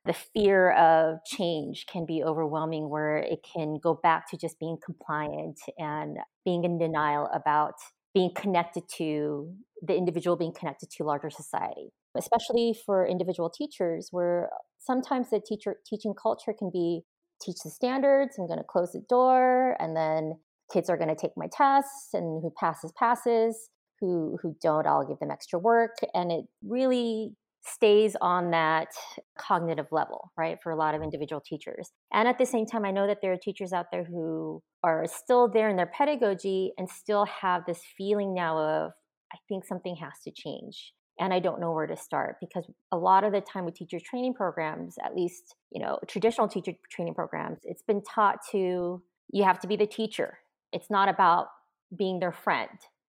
[0.05, 4.79] the fear of change can be overwhelming, where it can go back to just being
[4.85, 7.75] compliant and being in denial about
[8.15, 14.51] being connected to the individual being connected to larger society especially for individual teachers where
[14.79, 17.03] sometimes the teacher teaching culture can be
[17.43, 20.35] teach the standards i'm going to close the door and then
[20.73, 23.69] kids are going to take my tests and who passes passes
[24.01, 27.33] who who don't i'll give them extra work and it really
[27.65, 28.89] stays on that
[29.39, 31.91] cognitive level, right, for a lot of individual teachers.
[32.13, 35.07] And at the same time, I know that there are teachers out there who are
[35.07, 38.93] still there in their pedagogy and still have this feeling now of,
[39.33, 40.93] I think something has to change.
[41.21, 43.99] And I don't know where to start because a lot of the time with teacher
[44.05, 49.45] training programs, at least, you know, traditional teacher training programs, it's been taught to you
[49.45, 50.39] have to be the teacher.
[50.73, 51.47] It's not about
[51.97, 52.71] being their friend.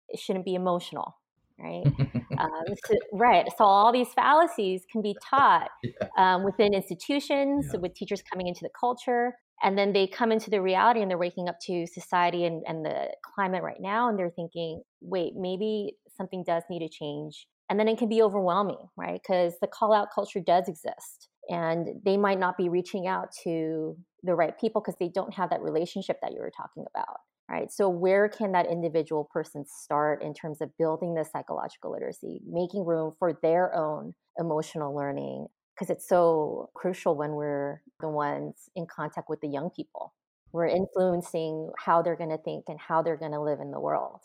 [0.09, 1.15] It shouldn't be emotional
[1.61, 1.83] right?
[2.37, 3.45] um, so, right.
[3.57, 6.07] So all these fallacies can be taught yeah.
[6.17, 7.79] um, within institutions yeah.
[7.79, 9.33] with teachers coming into the culture.
[9.63, 12.83] And then they come into the reality and they're waking up to society and, and
[12.83, 14.09] the climate right now.
[14.09, 17.47] And they're thinking, wait, maybe something does need to change.
[17.69, 19.21] And then it can be overwhelming, right?
[19.21, 21.29] Because the call out culture does exist.
[21.47, 25.51] And they might not be reaching out to the right people because they don't have
[25.51, 27.17] that relationship that you were talking about
[27.51, 27.71] right?
[27.71, 32.85] So, where can that individual person start in terms of building the psychological literacy, making
[32.85, 35.47] room for their own emotional learning?
[35.75, 40.13] Because it's so crucial when we're the ones in contact with the young people.
[40.53, 43.79] We're influencing how they're going to think and how they're going to live in the
[43.79, 44.19] world.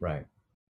[0.00, 0.26] Right.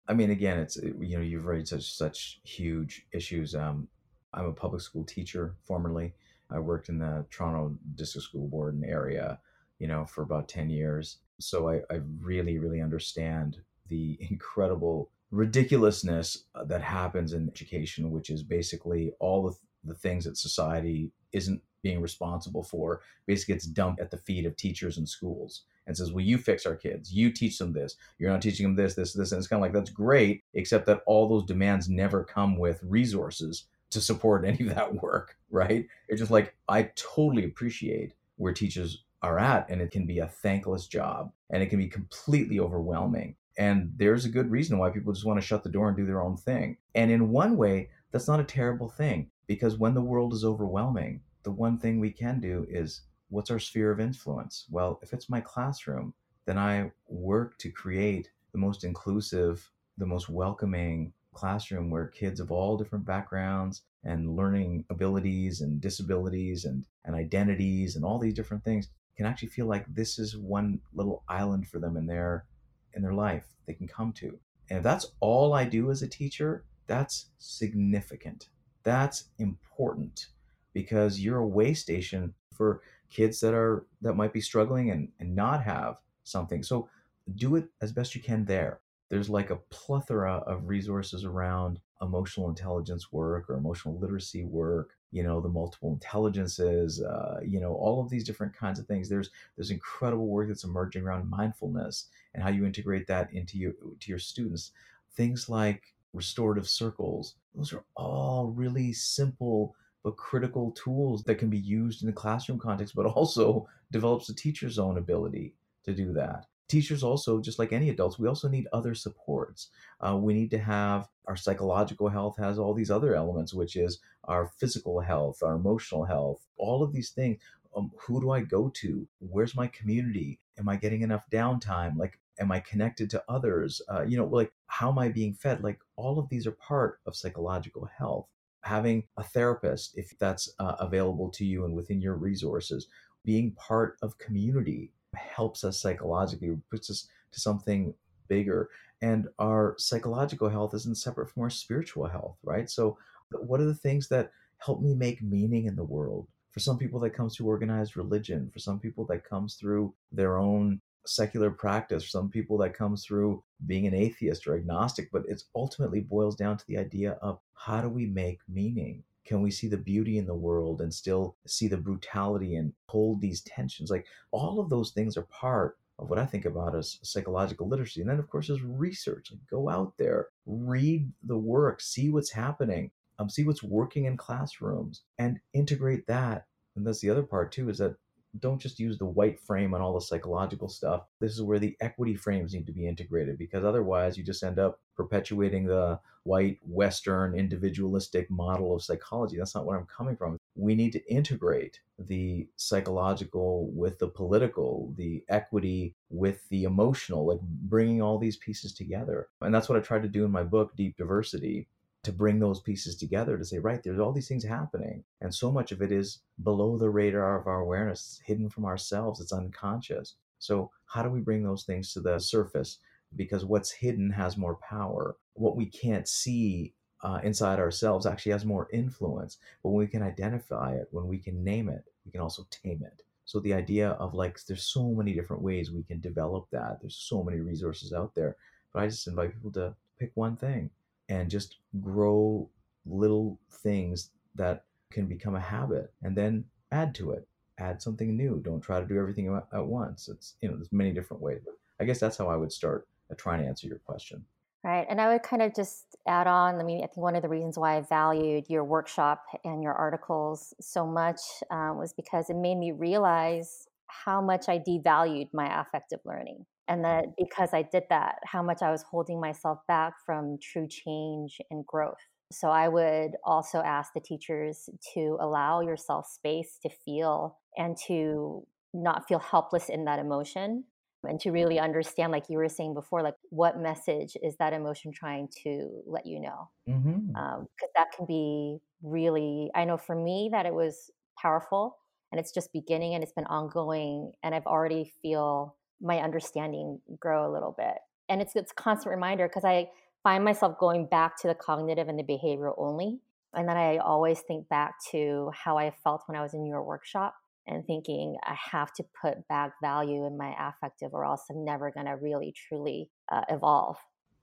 [0.07, 3.55] I mean, again, it's you know you've raised such such huge issues.
[3.55, 3.87] Um,
[4.33, 6.13] I'm a public school teacher formerly.
[6.51, 9.39] I worked in the Toronto District School Board and area,
[9.79, 16.43] you know, for about ten years so I, I really, really understand the incredible ridiculousness
[16.55, 21.61] uh, that happens in education, which is basically all the, the things that society isn't
[21.83, 26.11] being responsible for basically gets dumped at the feet of teachers and schools and says,
[26.11, 27.13] Well, you fix our kids.
[27.13, 27.95] You teach them this.
[28.17, 29.31] You're not teaching them this, this, this.
[29.31, 32.81] And it's kind of like, that's great, except that all those demands never come with
[32.81, 35.85] resources to support any of that work, right?
[36.07, 40.27] It's just like, I totally appreciate where teachers are at and it can be a
[40.27, 43.35] thankless job and it can be completely overwhelming.
[43.57, 46.05] And there's a good reason why people just want to shut the door and do
[46.05, 46.77] their own thing.
[46.93, 51.21] And in one way that's not a terrible thing because when the world is overwhelming
[51.43, 54.65] the one thing we can do is what's our sphere of influence?
[54.69, 56.13] Well if it's my classroom
[56.45, 62.51] then i work to create the most inclusive the most welcoming classroom where kids of
[62.51, 68.63] all different backgrounds and learning abilities and disabilities and, and identities and all these different
[68.63, 72.45] things can actually feel like this is one little island for them in their
[72.93, 74.39] in their life they can come to.
[74.69, 78.49] And if that's all I do as a teacher, that's significant.
[78.83, 80.27] That's important
[80.73, 85.35] because you're a way station for kids that are that might be struggling and, and
[85.35, 86.63] not have something.
[86.63, 86.89] So
[87.35, 88.81] do it as best you can there.
[89.09, 95.23] There's like a plethora of resources around emotional intelligence work or emotional literacy work you
[95.23, 99.07] know the multiple intelligences uh, you know all of these different kinds of things.
[99.07, 103.73] There's there's incredible work that's emerging around mindfulness and how you integrate that into your
[103.73, 104.71] to your students.
[105.15, 111.57] Things like restorative circles those are all really simple but critical tools that can be
[111.57, 116.45] used in the classroom context but also develops the teacher's own ability to do that
[116.67, 119.69] teachers also just like any adults we also need other supports.
[120.01, 123.99] Uh, we need to have our psychological health has all these other elements which is
[124.25, 127.41] our physical health our emotional health all of these things.
[127.75, 129.07] Um, who do i go to?
[129.19, 130.39] Where's my community?
[130.57, 131.97] Am i getting enough downtime?
[131.97, 133.81] Like am i connected to others?
[133.91, 135.63] Uh, you know like how am i being fed?
[135.63, 138.27] Like all of these are part of psychological health.
[138.61, 142.87] Having a therapist if that's uh, available to you and within your resources
[143.25, 147.93] being part of community helps us psychologically, puts us to something
[148.27, 148.69] bigger.
[149.01, 152.69] And our psychological health isn't separate from our spiritual health, right?
[152.69, 152.97] So,
[153.31, 156.27] what are the things that help me make meaning in the world?
[156.51, 158.49] For some people, that comes through organized religion.
[158.53, 162.03] For some people, that comes through their own secular practice.
[162.03, 165.09] For some people, that comes through being an atheist or agnostic.
[165.11, 169.03] But it ultimately boils down to the idea of how do we make meaning?
[169.25, 173.21] Can we see the beauty in the world and still see the brutality and hold
[173.21, 173.89] these tensions?
[173.89, 178.01] Like all of those things are part of what I think about as psychological literacy.
[178.01, 179.31] And then, of course, is research.
[179.31, 184.17] Like, go out there, read the work, see what's happening, um, see what's working in
[184.17, 186.45] classrooms, and integrate that.
[186.75, 187.95] And that's the other part too, is that
[188.39, 191.03] don't just use the white frame on all the psychological stuff.
[191.19, 194.59] This is where the equity frames need to be integrated because otherwise you just end
[194.59, 199.37] up perpetuating the white Western individualistic model of psychology.
[199.37, 200.39] That's not what I'm coming from.
[200.55, 207.41] We need to integrate the psychological with the political, the equity with the emotional, like
[207.41, 209.27] bringing all these pieces together.
[209.41, 211.67] And that's what I tried to do in my book, Deep Diversity
[212.05, 215.03] to bring those pieces together to say, right, there's all these things happening.
[215.21, 219.19] And so much of it is below the radar of our awareness, hidden from ourselves,
[219.19, 220.15] it's unconscious.
[220.39, 222.77] So, how do we bring those things to the surface?
[223.15, 225.17] Because what's hidden has more power.
[225.33, 229.37] What we can't see uh, inside ourselves actually has more influence.
[229.63, 232.83] But when we can identify it, when we can name it, we can also tame
[232.85, 233.01] it.
[233.25, 236.79] So the idea of like, there's so many different ways we can develop that.
[236.81, 238.35] There's so many resources out there.
[238.71, 240.69] But I just invite people to pick one thing
[241.09, 242.49] and just grow
[242.85, 247.27] little things that can become a habit and then add to it.
[247.57, 248.41] Add something new.
[248.43, 250.09] Don't try to do everything at once.
[250.09, 252.87] It's you know there's many different ways but i guess that's how i would start
[253.11, 254.25] at trying to answer your question.
[254.63, 257.21] Right and i would kind of just add on i mean i think one of
[257.21, 261.19] the reasons why i valued your workshop and your articles so much
[261.51, 266.83] um, was because it made me realize how much i devalued my affective learning and
[266.83, 271.39] that because I did that, how much I was holding myself back from true change
[271.51, 271.97] and growth.
[272.31, 278.45] So I would also ask the teachers to allow yourself space to feel and to
[278.73, 280.65] not feel helpless in that emotion
[281.07, 284.91] and to really understand like you were saying before like what message is that emotion
[284.91, 287.15] trying to let you know because mm-hmm.
[287.15, 290.89] um, that can be really i know for me that it was
[291.21, 291.77] powerful
[292.11, 297.29] and it's just beginning and it's been ongoing and i've already feel my understanding grow
[297.29, 297.75] a little bit.
[298.09, 299.69] And it's it's a constant reminder because I
[300.03, 302.99] find myself going back to the cognitive and the behavioral only.
[303.33, 306.63] And then I always think back to how I felt when I was in your
[306.63, 307.15] workshop
[307.47, 311.71] and thinking I have to put back value in my affective or else I'm never
[311.71, 313.77] going to really truly uh, evolve.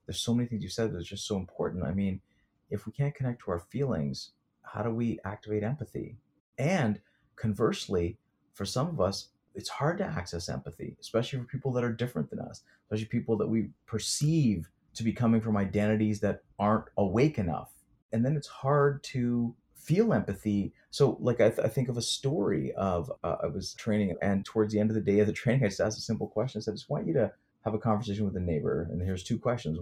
[0.07, 1.85] There's so many things you said that's just so important.
[1.85, 2.21] I mean,
[2.71, 4.31] if we can't connect to our feelings,
[4.63, 6.17] how do we activate empathy?
[6.59, 7.01] And
[7.37, 8.19] conversely,
[8.55, 12.31] for some of us, it's hard to access empathy, especially for people that are different
[12.31, 17.39] than us, especially people that we perceive to be coming from identities that aren't awake
[17.39, 17.73] enough.
[18.13, 20.73] And then it's hard to feel empathy.
[20.91, 24.45] So, like, I, th- I think of a story of uh, I was training, and
[24.45, 26.59] towards the end of the day of the training, I just asked a simple question.
[26.59, 27.33] I said, I just want you to
[27.65, 28.89] have a conversation with a neighbor.
[28.91, 29.79] And here's two questions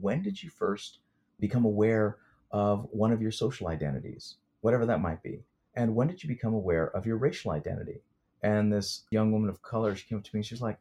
[0.00, 0.98] When did you first
[1.40, 2.18] become aware
[2.50, 5.42] of one of your social identities, whatever that might be?
[5.74, 8.00] And when did you become aware of your racial identity?
[8.44, 10.78] And this young woman of color, she came up to me and she was like,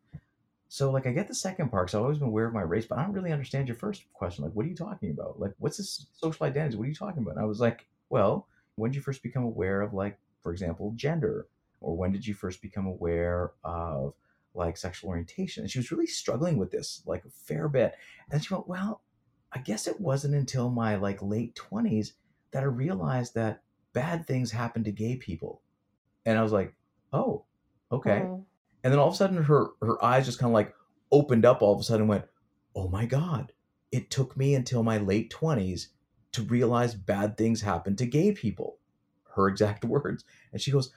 [0.68, 2.86] So, like, I get the second part because I've always been aware of my race,
[2.86, 4.44] but I don't really understand your first question.
[4.44, 5.40] Like, what are you talking about?
[5.40, 6.76] Like, what's this social identity?
[6.76, 7.36] What are you talking about?
[7.36, 10.92] And I was like, Well, when did you first become aware of, like, for example,
[10.98, 11.48] gender?
[11.80, 14.14] Or when did you first become aware of,
[14.54, 15.64] like, sexual orientation?
[15.64, 17.96] And she was really struggling with this, like, a fair bit.
[18.30, 19.02] And she went, Well,
[19.54, 22.12] I guess it wasn't until my, like, late 20s
[22.52, 23.62] that I realized that
[23.94, 25.62] bad things happen to gay people.
[26.26, 26.74] And I was like,
[27.14, 27.46] oh,
[27.94, 28.22] okay.
[28.26, 28.44] Mm.
[28.84, 30.74] And then all of a sudden her her eyes just kind of like
[31.12, 32.26] opened up all of a sudden and went,
[32.76, 33.54] oh my God.
[33.92, 35.88] It took me until my late 20s
[36.32, 38.80] to realize bad things happen to gay people.
[39.36, 40.26] Her exact words.
[40.52, 40.92] And she goes,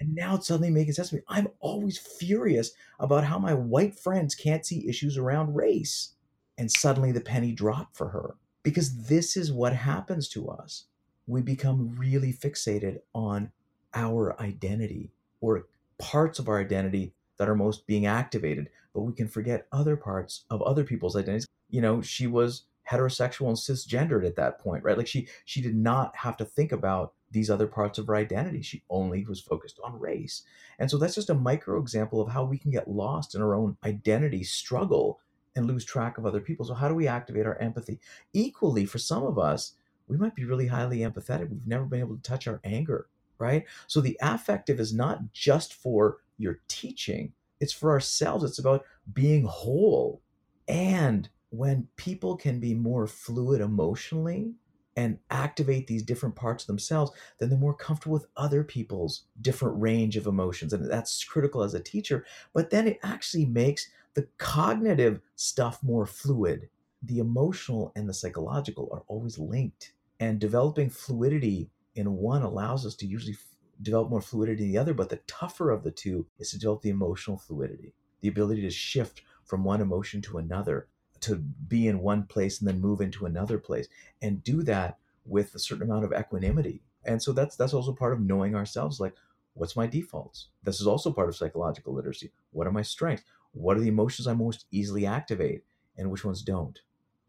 [0.00, 1.22] and now it's suddenly making sense to me.
[1.28, 6.14] I'm always furious about how my white friends can't see issues around race.
[6.56, 10.84] And suddenly the penny dropped for her because this is what happens to us.
[11.26, 13.52] We become really fixated on
[13.94, 15.66] our identity or
[15.98, 20.44] parts of our identity that are most being activated, but we can forget other parts
[20.50, 21.46] of other people's identities.
[21.70, 24.96] You know, she was heterosexual and cisgendered at that point, right?
[24.96, 28.62] Like she she did not have to think about these other parts of her identity.
[28.62, 30.42] She only was focused on race.
[30.78, 33.54] And so that's just a micro example of how we can get lost in our
[33.54, 35.20] own identity struggle
[35.54, 36.64] and lose track of other people.
[36.64, 38.00] So how do we activate our empathy?
[38.32, 39.74] Equally for some of us,
[40.06, 41.50] we might be really highly empathetic.
[41.50, 43.08] We've never been able to touch our anger,
[43.38, 43.64] right?
[43.86, 48.44] So the affective is not just for your teaching, it's for ourselves.
[48.44, 50.22] It's about being whole.
[50.68, 54.52] And when people can be more fluid emotionally
[54.96, 59.80] and activate these different parts of themselves, then they're more comfortable with other people's different
[59.80, 60.72] range of emotions.
[60.72, 62.26] And that's critical as a teacher.
[62.52, 66.68] But then it actually makes the cognitive stuff more fluid.
[67.02, 69.92] The emotional and the psychological are always linked.
[70.20, 74.78] And developing fluidity in one allows us to usually f- develop more fluidity in the
[74.78, 74.94] other.
[74.94, 78.70] But the tougher of the two is to develop the emotional fluidity, the ability to
[78.70, 80.88] shift from one emotion to another
[81.20, 83.88] to be in one place and then move into another place
[84.22, 86.82] and do that with a certain amount of equanimity.
[87.04, 89.14] And so that's that's also part of knowing ourselves like
[89.54, 90.48] what's my defaults?
[90.62, 92.30] This is also part of psychological literacy.
[92.52, 93.24] What are my strengths?
[93.52, 95.64] What are the emotions i most easily activate
[95.96, 96.78] and which ones don't?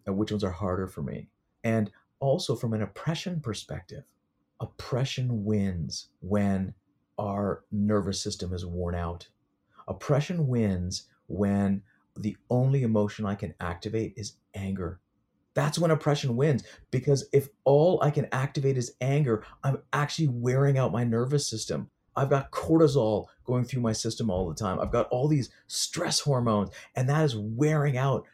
[0.05, 1.29] And which ones are harder for me?
[1.63, 1.89] And
[2.19, 4.03] also from an oppression perspective
[4.59, 6.73] oppression wins when
[7.17, 9.27] our nervous system is worn out
[9.89, 11.81] oppression wins when
[12.15, 15.01] the only emotion I can activate is anger.
[15.55, 20.77] That's when oppression wins because if all I can activate is anger, I'm actually wearing
[20.77, 21.89] out my nervous system.
[22.15, 24.79] I've got cortisol going through my system all the time.
[24.79, 28.25] I've got all these stress hormones, and that is wearing out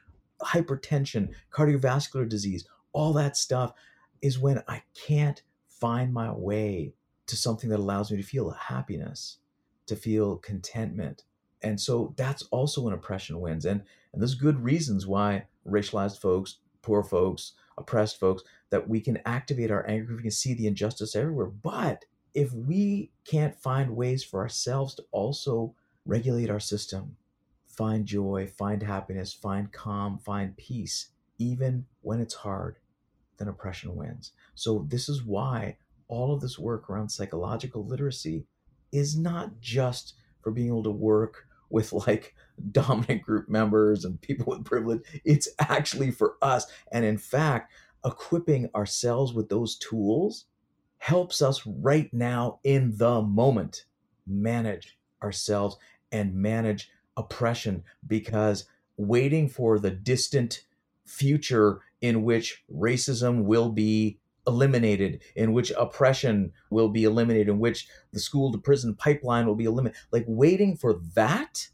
[0.41, 3.73] hypertension, cardiovascular disease, all that stuff
[4.21, 5.41] is when I can't
[5.85, 6.95] find my way
[7.27, 9.37] to something that allows me to feel happiness,
[9.85, 11.25] to feel contentment,
[11.61, 13.65] and so that's also when oppression wins.
[13.65, 19.19] And and there's good reasons why racialized folks, poor folks, oppressed folks, that we can
[19.27, 21.51] activate our anger, we can see the injustice everywhere.
[21.51, 27.15] But if we can't find ways for ourselves to also regulate our system,
[27.67, 32.77] find joy, find happiness, find calm, find peace, even when it's hard,
[33.37, 34.31] then oppression wins.
[34.53, 35.77] So this is why
[36.07, 38.45] all of this work around psychological literacy
[38.91, 42.35] is not just for being able to work with like
[42.71, 45.01] dominant group members and people with privilege.
[45.23, 46.65] It's actually for us.
[46.91, 47.73] And in fact,
[48.05, 50.45] equipping ourselves with those tools
[50.99, 53.85] helps us right now in the moment
[54.25, 55.77] manage ourselves
[56.11, 58.65] and manage oppression because
[58.97, 60.63] waiting for the distant
[61.05, 67.87] future in which racism will be eliminated, in which oppression will be eliminated, in which
[68.13, 69.99] the school to prison pipeline will be eliminated.
[70.11, 71.67] Like waiting for that,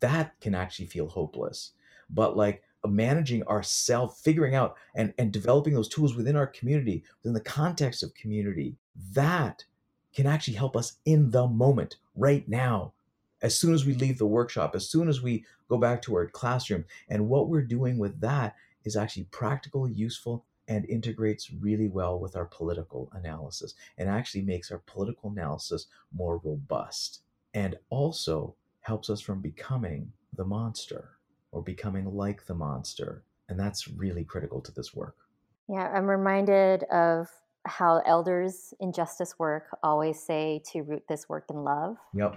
[0.00, 1.72] that can actually feel hopeless.
[2.10, 7.34] But like managing ourselves, figuring out and, and developing those tools within our community, within
[7.34, 8.76] the context of community,
[9.12, 9.64] that
[10.14, 12.92] can actually help us in the moment, right now.
[13.42, 16.26] As soon as we leave the workshop, as soon as we go back to our
[16.26, 16.84] classroom.
[17.08, 18.54] And what we're doing with that
[18.84, 24.70] is actually practical, useful, and integrates really well with our political analysis and actually makes
[24.70, 27.22] our political analysis more robust
[27.54, 31.10] and also helps us from becoming the monster
[31.50, 33.24] or becoming like the monster.
[33.48, 35.16] And that's really critical to this work.
[35.68, 37.28] Yeah, I'm reminded of
[37.66, 41.96] how elders in justice work always say to root this work in love.
[42.14, 42.36] Yep.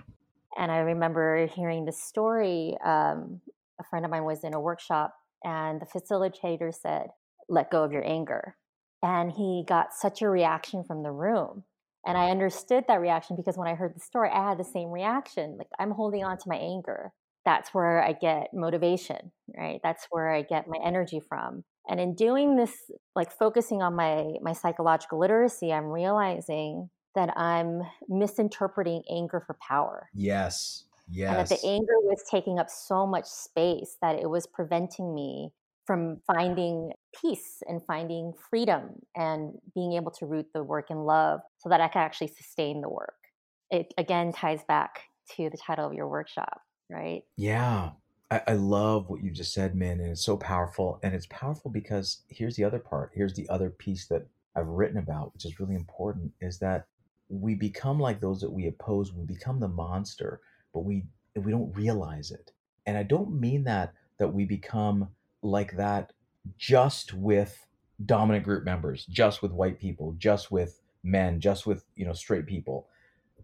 [0.57, 2.77] And I remember hearing the story.
[2.83, 3.41] Um,
[3.79, 7.07] a friend of mine was in a workshop, and the facilitator said,
[7.49, 8.55] let go of your anger.
[9.01, 11.63] And he got such a reaction from the room.
[12.05, 14.89] And I understood that reaction because when I heard the story, I had the same
[14.89, 15.57] reaction.
[15.57, 17.11] Like, I'm holding on to my anger.
[17.45, 19.79] That's where I get motivation, right?
[19.83, 21.63] That's where I get my energy from.
[21.87, 22.73] And in doing this,
[23.15, 30.09] like focusing on my my psychological literacy, I'm realizing that I'm misinterpreting anger for power.
[30.13, 30.85] Yes.
[31.13, 31.29] Yes.
[31.29, 35.51] And that the anger was taking up so much space that it was preventing me
[35.85, 36.91] from finding
[37.21, 41.81] peace and finding freedom and being able to root the work in love so that
[41.81, 43.15] I can actually sustain the work.
[43.69, 45.01] It again ties back
[45.35, 47.23] to the title of your workshop, right?
[47.37, 47.91] Yeah.
[48.31, 50.99] I, I love what you just said, Min, and it's so powerful.
[51.03, 53.11] And it's powerful because here's the other part.
[53.13, 56.87] Here's the other piece that I've written about, which is really important, is that
[57.29, 59.13] we become like those that we oppose.
[59.13, 60.41] We become the monster,
[60.73, 61.03] but we
[61.35, 62.51] we don't realize it.
[62.85, 65.09] And I don't mean that that we become
[65.41, 66.13] like that
[66.57, 67.65] just with
[68.05, 72.45] dominant group members, just with white people, just with men, just with, you know, straight
[72.45, 72.87] people.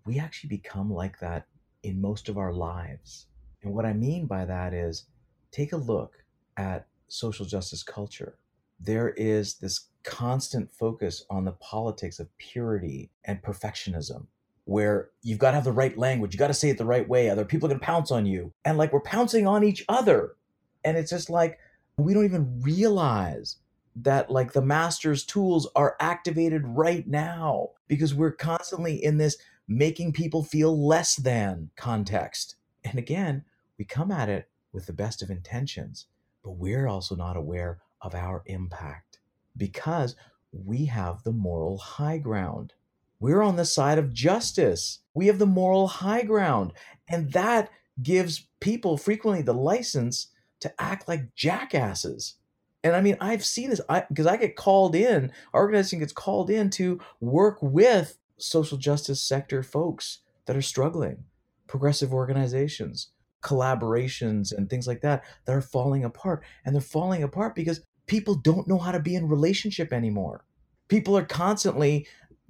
[0.06, 1.46] We actually become like that
[1.84, 3.28] in most of our lives.
[3.64, 5.06] And what I mean by that is
[5.52, 6.24] take a look
[6.58, 8.38] at social justice culture.
[8.80, 14.28] There is this constant focus on the politics of purity and perfectionism
[14.70, 17.10] where you've got to have the right language, you got to say it the right
[17.10, 18.54] way, other people are going to pounce on you.
[18.64, 20.36] And like we're pouncing on each other.
[20.84, 21.58] And it's just like
[21.98, 23.58] we don't even realize
[23.96, 30.14] that like the master's tools are activated right now because we're constantly in this making
[30.14, 32.56] people feel less than context.
[32.84, 33.44] And again,
[33.80, 36.06] we come at it with the best of intentions,
[36.44, 39.18] but we're also not aware of our impact
[39.58, 40.16] because
[40.52, 42.74] we have the moral high ground.
[43.20, 45.00] We're on the side of justice.
[45.14, 46.74] We have the moral high ground.
[47.08, 47.70] And that
[48.02, 50.28] gives people frequently the license
[50.62, 52.36] to act like jackasses.
[52.84, 56.50] And I mean, I've seen this because I, I, get called in, organizing gets called
[56.50, 61.26] in to work with social justice sector folks that are struggling,
[61.68, 63.10] progressive organizations,
[63.44, 66.44] collaborations, and things like that that are falling apart.
[66.66, 70.46] And they're falling apart because people don't know how to be in relationship anymore.
[70.88, 72.08] People are constantly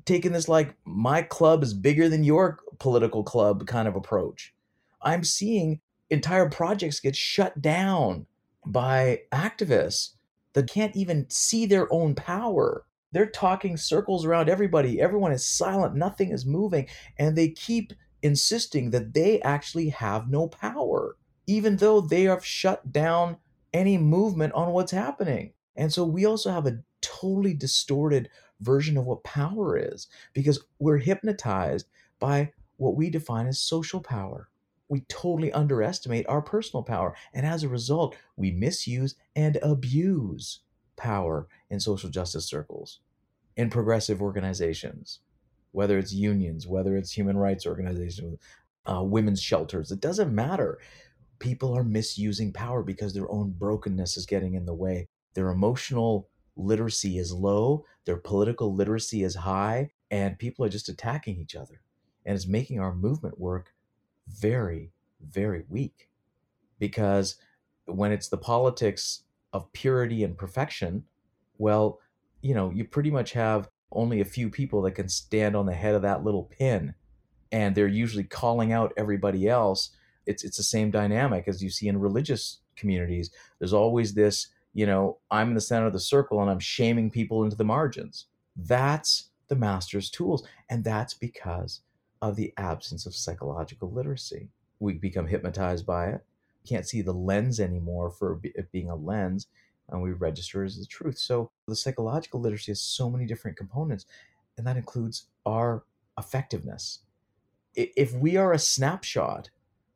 [0.10, 4.56] taking this like my club is bigger than your political club kind of approach.
[5.04, 8.26] I'm seeing entire projects get shut down
[8.66, 10.14] by activists
[10.54, 12.86] that can't even see their own power.
[13.12, 15.00] They're talking circles around everybody.
[15.00, 15.96] Everyone is silent.
[15.96, 16.88] Nothing is moving.
[17.20, 17.94] And they keep
[18.24, 23.38] insisting that they actually have no power, even though they have shut down
[23.74, 25.54] any movement on what's happening.
[25.76, 28.30] And so we also have a totally distorted
[28.62, 31.88] version of what power is because we're hypnotized
[32.20, 34.50] by what we define as social power
[34.90, 37.16] we totally underestimate our personal power.
[37.34, 40.62] And as a result, we misuse and abuse
[40.98, 43.00] power in social justice circles,
[43.56, 45.20] in progressive organizations,
[45.72, 48.40] whether it's unions, whether it's human rights organizations,
[48.92, 50.80] uh, women's shelters, it doesn't matter.
[51.38, 55.08] People are misusing power because their own brokenness is getting in the way.
[55.36, 56.28] Their emotional
[56.60, 61.82] literacy is low, their political literacy is high, and people are just attacking each other.
[62.26, 63.74] And it's making our movement work
[64.28, 64.92] very,
[65.22, 66.10] very weak
[66.78, 67.36] because
[67.86, 71.06] when it's the politics of purity and perfection,
[71.58, 72.00] well,
[72.42, 75.74] you know, you pretty much have only a few people that can stand on the
[75.74, 76.94] head of that little pin
[77.52, 79.90] and they're usually calling out everybody else.
[80.26, 83.32] It's it's the same dynamic as you see in religious communities.
[83.58, 87.10] There's always this, you know, I'm in the center of the circle and I'm shaming
[87.10, 88.26] people into the margins.
[88.56, 91.82] That's the master's tools and that's because
[92.22, 94.50] of the absence of psychological literacy.
[94.80, 96.26] We become hypnotized by it,
[96.68, 99.48] can't see the lens anymore for it being a lens,
[99.90, 101.18] and we register as the truth.
[101.18, 104.06] So the psychological literacy has so many different components,
[104.58, 105.84] and that includes our
[106.18, 107.00] effectiveness.
[107.76, 109.50] If we are a snapshot,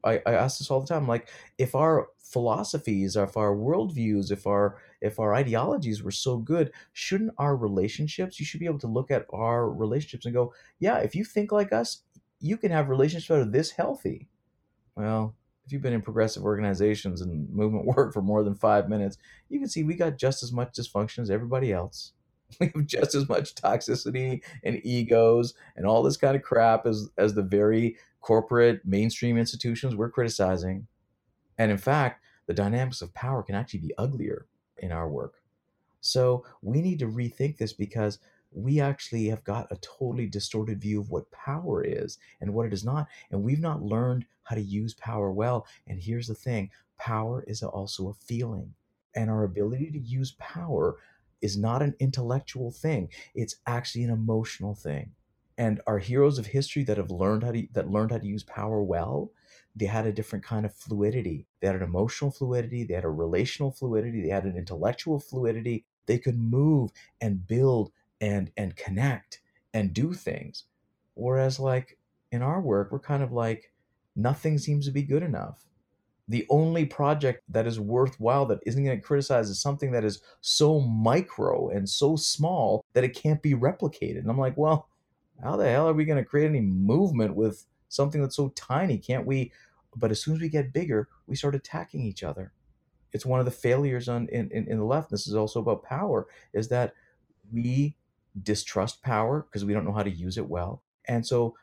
[0.03, 4.47] I, I ask this all the time, like if our philosophies, if our worldviews, if
[4.47, 8.39] our if our ideologies were so good, shouldn't our relationships?
[8.39, 11.51] You should be able to look at our relationships and go, yeah, if you think
[11.51, 12.03] like us,
[12.39, 14.27] you can have relationships that are this healthy.
[14.95, 15.35] Well,
[15.65, 19.17] if you've been in progressive organizations and movement work for more than five minutes,
[19.49, 22.13] you can see we got just as much dysfunction as everybody else.
[22.59, 27.09] We have just as much toxicity and egos and all this kind of crap as,
[27.17, 30.87] as the very corporate mainstream institutions we're criticizing.
[31.57, 34.45] And in fact, the dynamics of power can actually be uglier
[34.77, 35.41] in our work.
[36.01, 38.19] So we need to rethink this because
[38.51, 42.73] we actually have got a totally distorted view of what power is and what it
[42.73, 43.07] is not.
[43.31, 45.65] And we've not learned how to use power well.
[45.87, 46.69] And here's the thing
[46.99, 48.73] power is also a feeling.
[49.15, 50.97] And our ability to use power
[51.43, 55.11] is not an intellectual thing, it's actually an emotional thing.
[55.57, 58.43] And our heroes of history that have learned how to that learned how to use
[58.43, 59.31] power well,
[59.75, 61.45] they had a different kind of fluidity.
[61.59, 65.85] They had an emotional fluidity, they had a relational fluidity, they had an intellectual fluidity.
[66.07, 66.91] They could move
[67.21, 67.91] and build
[68.23, 69.41] and and connect
[69.73, 70.63] and do things
[71.13, 71.97] whereas like
[72.31, 73.71] in our work we're kind of like
[74.15, 75.65] nothing seems to be good enough
[76.29, 80.21] The only project that is worthwhile that isn't going to criticize is something that is
[80.41, 84.19] so micro and so small that it can't be replicated.
[84.19, 84.87] And I'm like, well,
[85.43, 88.97] how the hell are we going to create any movement with something that's so tiny?
[88.97, 89.51] Can't we?
[89.95, 92.53] But as soon as we get bigger, we start attacking each other.
[93.11, 95.11] It's one of the failures on in, in, in the left.
[95.11, 96.93] This is also about power, is that
[97.51, 97.95] we
[98.41, 100.81] distrust power because we don't know how to use it well.
[101.07, 101.55] And so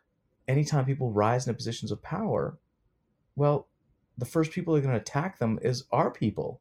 [0.46, 2.58] anytime people rise into positions of power,
[3.34, 3.68] well,
[4.18, 6.60] the first people that are going to attack them is our people.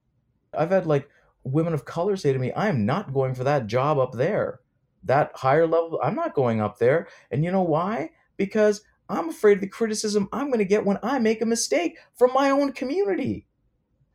[0.57, 1.09] I've had like
[1.43, 4.59] women of color say to me, I am not going for that job up there.
[5.03, 7.07] That higher level, I'm not going up there.
[7.31, 8.11] And you know why?
[8.37, 11.97] Because I'm afraid of the criticism I'm going to get when I make a mistake
[12.15, 13.47] from my own community.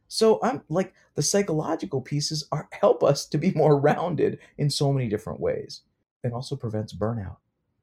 [0.08, 4.92] So I'm like the psychological pieces are help us to be more rounded in so
[4.92, 5.82] many different ways.
[6.22, 7.36] It also prevents burnout.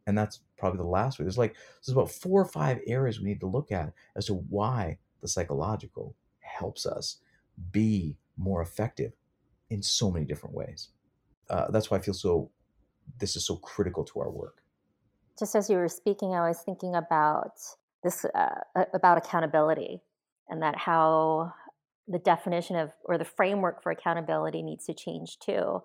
[0.07, 1.23] And that's probably the last way.
[1.23, 4.35] There's like there's about four or five areas we need to look at as to
[4.35, 7.17] why the psychological helps us
[7.71, 9.13] be more effective
[9.69, 10.89] in so many different ways.
[11.49, 12.49] Uh, that's why I feel so,
[13.19, 14.61] this is so critical to our work.
[15.37, 17.53] Just as you were speaking, I was thinking about
[18.03, 20.01] this, uh, about accountability
[20.49, 21.53] and that how
[22.07, 25.81] the definition of, or the framework for accountability needs to change too.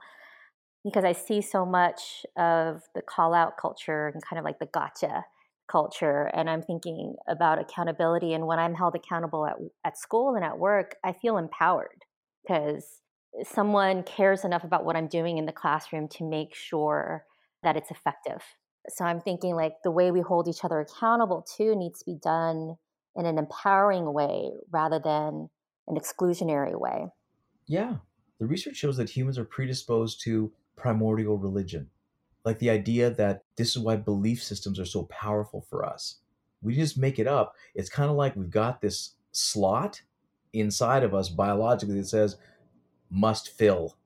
[0.84, 4.66] Because I see so much of the call out culture and kind of like the
[4.66, 5.24] gotcha
[5.71, 10.45] culture and i'm thinking about accountability and when i'm held accountable at, at school and
[10.45, 12.05] at work i feel empowered
[12.43, 13.01] because
[13.45, 17.25] someone cares enough about what i'm doing in the classroom to make sure
[17.62, 18.43] that it's effective.
[18.89, 22.19] So i'm thinking like the way we hold each other accountable too needs to be
[22.23, 22.77] done
[23.17, 25.49] in an empowering way rather than
[25.89, 27.07] an exclusionary way.
[27.67, 27.97] Yeah.
[28.39, 31.89] The research shows that humans are predisposed to primordial religion
[32.47, 36.21] like the idea that this is why belief systems are so powerful for us.
[36.63, 37.55] We just make it up.
[37.75, 40.01] It's kind of like we've got this slot
[40.53, 42.37] inside of us biologically that says
[43.11, 43.97] must fill,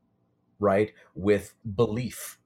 [0.59, 2.39] right, with belief,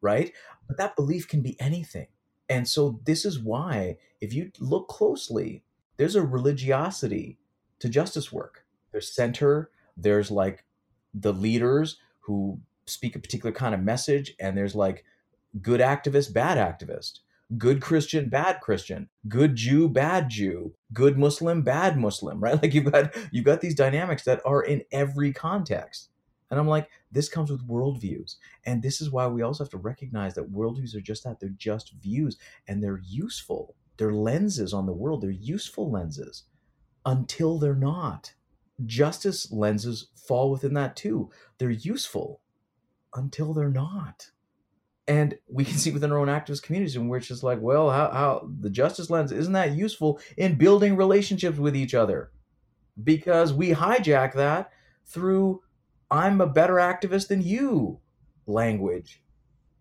[0.00, 0.32] right?
[0.68, 2.06] But that belief can be anything.
[2.48, 5.64] And so this is why, if you look closely,
[5.96, 7.38] there's a religiosity
[7.80, 8.64] to justice work.
[8.92, 10.64] There's center, there's like
[11.12, 15.04] the leaders who speak a particular kind of message, and there's like
[15.60, 17.20] good activist, bad activist,
[17.56, 22.60] good Christian, bad Christian, good Jew, bad Jew, good Muslim, bad Muslim, right?
[22.60, 26.08] Like you've got you've got these dynamics that are in every context.
[26.50, 28.34] And I'm like, this comes with worldviews.
[28.66, 31.38] And this is why we also have to recognize that worldviews are just that.
[31.38, 33.76] They're just views and they're useful.
[33.96, 35.20] They're lenses on the world.
[35.20, 36.44] They're useful lenses
[37.06, 38.34] until they're not.
[38.84, 41.30] Justice lenses fall within that too.
[41.58, 42.40] They're useful
[43.14, 44.30] until they're not
[45.08, 48.10] and we can see within our own activist communities in which it's like well how,
[48.10, 52.30] how the justice lens isn't that useful in building relationships with each other?
[53.02, 54.70] Because we hijack that
[55.06, 55.62] through
[56.10, 58.00] i'm a better activist than you
[58.46, 59.22] language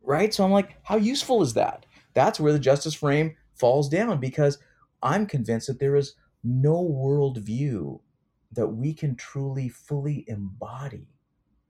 [0.01, 0.33] right?
[0.33, 1.85] So i'm like how useful is that?
[2.13, 4.57] That's where the justice frame falls down because
[5.03, 7.99] i'm convinced that there is no worldview
[8.51, 11.07] that we can truly fully embody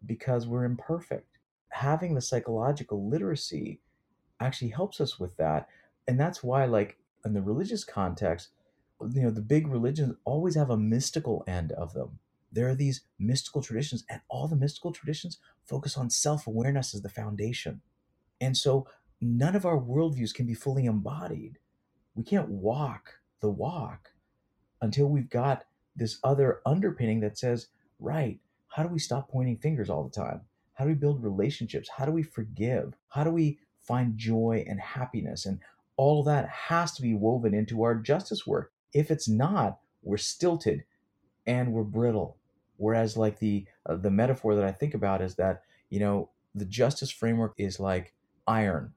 [0.06, 1.38] because we're imperfect
[1.70, 3.80] having the psychological literacy
[4.39, 5.67] actually helps us with that.
[6.07, 8.49] And that's why, like, in the religious context,
[9.13, 12.20] you know, the big religions always have a mystical end of them.
[12.51, 17.01] There are these mystical traditions, and all the mystical traditions focus on self awareness as
[17.01, 17.82] the foundation.
[18.41, 18.88] And so
[19.22, 21.59] none of our worldviews can be fully embodied.
[22.15, 24.11] We can't walk the walk
[24.82, 25.65] until we've got
[25.95, 27.67] this other underpinning that says,
[27.99, 28.39] right,
[28.70, 30.41] how do we stop pointing fingers all the time?
[30.80, 31.89] How do we build relationships?
[31.89, 32.93] How do we forgive?
[33.09, 35.45] How do we find joy and happiness?
[35.45, 35.59] And
[35.97, 38.71] all of that has to be woven into our justice work.
[38.93, 40.86] If it's not, we're stilted
[41.45, 42.38] and we're brittle.
[42.77, 46.63] Whereas, like the uh, the metaphor that I think about is that you know the
[46.63, 48.13] justice framework is like
[48.47, 48.93] iron,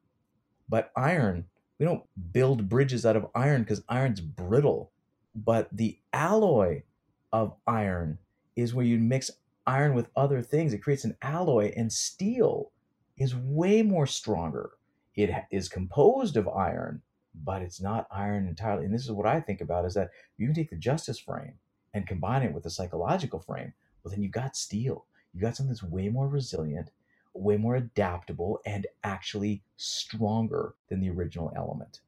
[0.69, 1.47] but iron
[1.81, 4.93] we don't build bridges out of iron because iron's brittle.
[5.35, 6.85] But the alloy
[7.33, 8.19] of iron
[8.55, 9.33] is where you mix
[9.67, 10.73] iron with other things.
[10.73, 12.73] It creates an alloy, and steel
[13.17, 14.73] is way more stronger.
[15.15, 17.03] It is composed of iron,
[17.35, 18.85] but it's not iron entirely.
[18.85, 21.55] And this is what I think about is that you can take the justice frame
[21.95, 23.73] and combine it with the psychological frame.
[24.03, 25.07] Well, then you've got steel.
[25.33, 26.91] You've got something that's way more resilient,
[27.35, 32.01] way more adaptable, and actually stronger than the original element.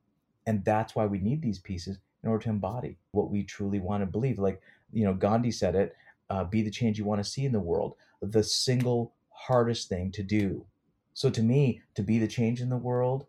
[0.47, 4.03] And that's why we need these pieces in order to embody what we truly want
[4.03, 4.39] to believe.
[4.39, 4.61] Like,
[4.93, 5.95] you know, Gandhi said it
[6.31, 10.11] uh, be the change you want to see in the world, the single hardest thing
[10.13, 10.67] to do.
[11.13, 13.27] So to me, to be the change in the world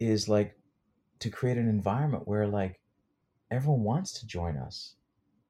[0.00, 0.56] is like
[1.20, 2.80] to create an environment where like
[3.50, 4.96] everyone wants to join us.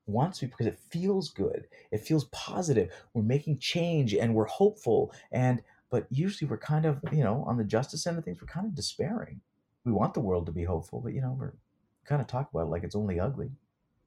[0.07, 1.67] wants to because it feels good.
[1.91, 2.91] It feels positive.
[3.15, 5.13] We're making change and we're hopeful.
[5.31, 8.47] And but usually we're kind of, you know, on the justice end of things, we're
[8.47, 9.41] kind of despairing.
[9.85, 11.55] We want the world to be hopeful, but you know, we're
[12.05, 13.51] kind of talk about it like it's only ugly,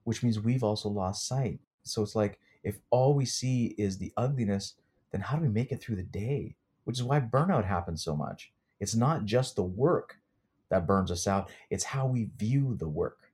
[0.04, 1.60] which means we've also lost sight.
[1.84, 4.74] So it's like if all we see is the ugliness,
[5.12, 6.58] then how do we make it through the day?
[6.84, 8.52] Which is why burnout happens so much.
[8.82, 10.20] It's not just the work
[10.68, 13.26] that burns us out, it's how we view the work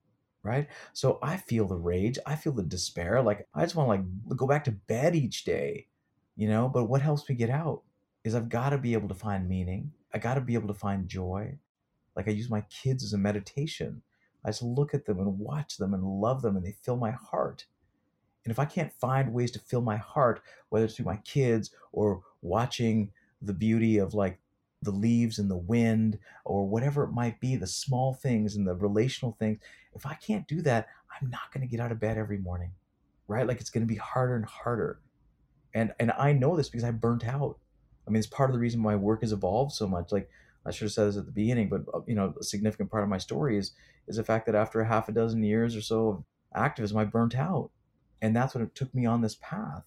[0.44, 0.68] right?
[0.94, 3.22] So I feel the rage, I feel the despair.
[3.22, 5.88] Like I just want to like go back to bed each day,
[6.36, 6.70] you know.
[6.70, 7.82] But what helps me get out
[8.24, 9.92] is I've got to be able to find meaning.
[10.14, 11.58] I got to be able to find joy.
[12.16, 14.02] Like I use my kids as a meditation.
[14.44, 17.12] I just look at them and watch them and love them, and they fill my
[17.12, 17.66] heart.
[18.44, 21.72] And if I can't find ways to fill my heart, whether it's through my kids
[21.92, 23.12] or watching
[23.42, 24.40] the beauty of like
[24.82, 28.76] the leaves and the wind or whatever it might be, the small things and the
[28.76, 29.60] relational things,
[29.94, 30.88] if I can't do that,
[31.22, 32.72] I'm not going to get out of bed every morning,
[33.28, 33.46] right?
[33.48, 35.00] Like it's going to be harder and harder.
[35.74, 37.58] And and I know this because I burnt out.
[38.08, 40.12] I mean, it's part of the reason my work has evolved so much.
[40.12, 40.30] Like
[40.66, 43.04] I should have said this at the beginning, but uh, you know, a significant part
[43.04, 43.72] of my story is
[44.08, 46.24] is the fact that after a half a dozen years or so of
[46.56, 47.72] activism, I burnt out,
[48.22, 49.84] and that's what it took me on this path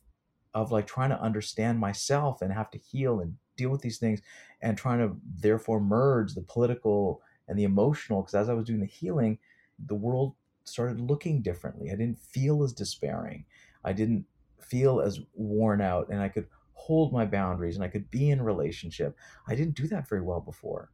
[0.54, 4.20] of like trying to understand myself and have to heal and deal with these things
[4.62, 8.80] and trying to therefore merge the political and the emotional because as i was doing
[8.80, 9.38] the healing
[9.86, 11.90] the world started looking differently.
[11.90, 13.44] I didn't feel as despairing.
[13.84, 14.24] I didn't
[14.60, 18.40] feel as worn out and i could hold my boundaries and i could be in
[18.40, 19.14] relationship.
[19.46, 20.90] I didn't do that very well before.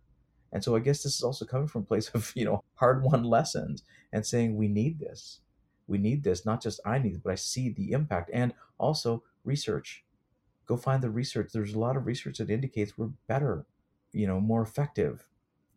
[0.52, 3.04] And so i guess this is also coming from a place of you know hard
[3.04, 5.40] won lessons and saying we need this
[5.90, 9.22] we need this not just i need it but i see the impact and also
[9.44, 10.04] research
[10.70, 11.50] go find the research.
[11.52, 13.66] There's a lot of research that indicates we're better,
[14.12, 15.26] you know, more effective.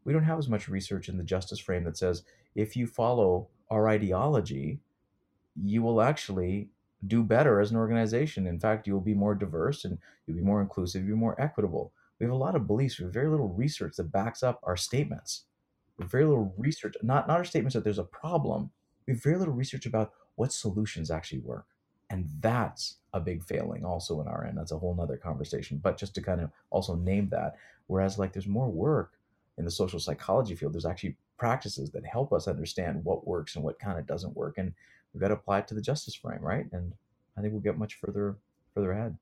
[0.06, 3.48] We don't have as much research in the justice frame that says if you follow
[3.72, 4.80] our ideology,
[5.60, 6.70] you will actually
[7.08, 8.46] do better as an organization.
[8.46, 9.98] In fact, you'll be more diverse and
[10.28, 11.92] you'll be more inclusive, you'll be more equitable.
[12.20, 14.78] We have a lot of beliefs, we have very little research that backs up our
[14.78, 15.46] statements.
[16.00, 18.70] Very little research, not, not our statements that there's a problem.
[19.08, 21.66] We have very little research about what solutions actually work.
[22.10, 24.58] And that's a big failing also in our end.
[24.58, 25.80] That's a whole nother conversation.
[25.82, 27.56] But just to kind of also name that,
[27.88, 29.14] whereas like there's more work
[29.58, 33.64] in the social psychology field, there's actually practices that help us understand what works and
[33.64, 34.58] what kind of doesn't work.
[34.58, 34.74] And
[35.14, 36.66] we've got to apply it to the justice frame, right?
[36.72, 36.94] And
[37.38, 38.38] I think we'll get much further
[38.74, 39.18] further ahead.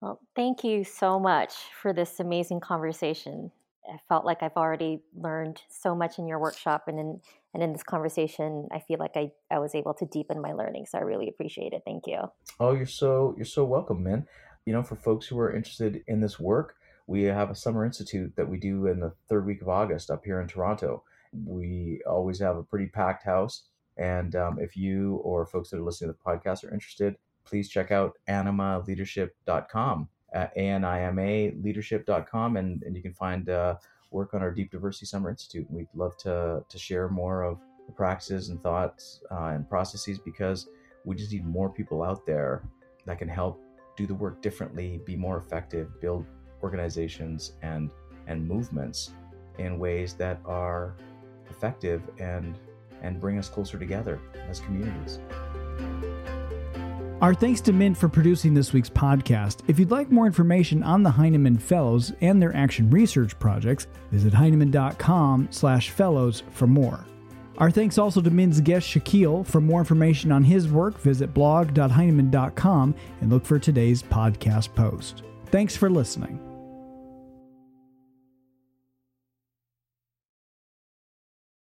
[0.00, 3.50] Well, thank you so much for this amazing conversation.
[3.90, 7.20] I felt like I've already learned so much in your workshop and in
[7.56, 10.84] and in this conversation I feel like I, I was able to deepen my learning.
[10.90, 11.80] So I really appreciate it.
[11.86, 12.18] Thank you.
[12.60, 14.26] Oh, you're so you're so welcome, man.
[14.66, 16.76] You know, for folks who are interested in this work,
[17.06, 20.22] we have a summer institute that we do in the third week of August up
[20.24, 21.02] here in Toronto.
[21.32, 23.64] We always have a pretty packed house.
[23.96, 27.70] And um, if you or folks that are listening to the podcast are interested, please
[27.70, 33.76] check out animaleadership.com at A-N-I-M-A leadership.com and, and you can find uh,
[34.10, 35.66] work on our Deep Diversity Summer Institute.
[35.70, 40.68] We'd love to, to share more of the practices and thoughts uh, and processes because
[41.04, 42.62] we just need more people out there
[43.06, 43.62] that can help
[43.96, 46.26] do the work differently, be more effective, build
[46.62, 47.90] organizations and
[48.26, 49.12] and movements
[49.58, 50.96] in ways that are
[51.48, 52.58] effective and
[53.02, 55.20] and bring us closer together as communities.
[57.22, 59.60] Our thanks to Min for producing this week's podcast.
[59.68, 64.34] If you'd like more information on the Heinemann Fellows and their action research projects, visit
[64.34, 67.06] heinemann.com slash fellows for more.
[67.56, 69.46] Our thanks also to Min's guest Shakil.
[69.46, 75.22] For more information on his work, visit blog.heinemann.com and look for today's podcast post.
[75.46, 76.45] Thanks for listening.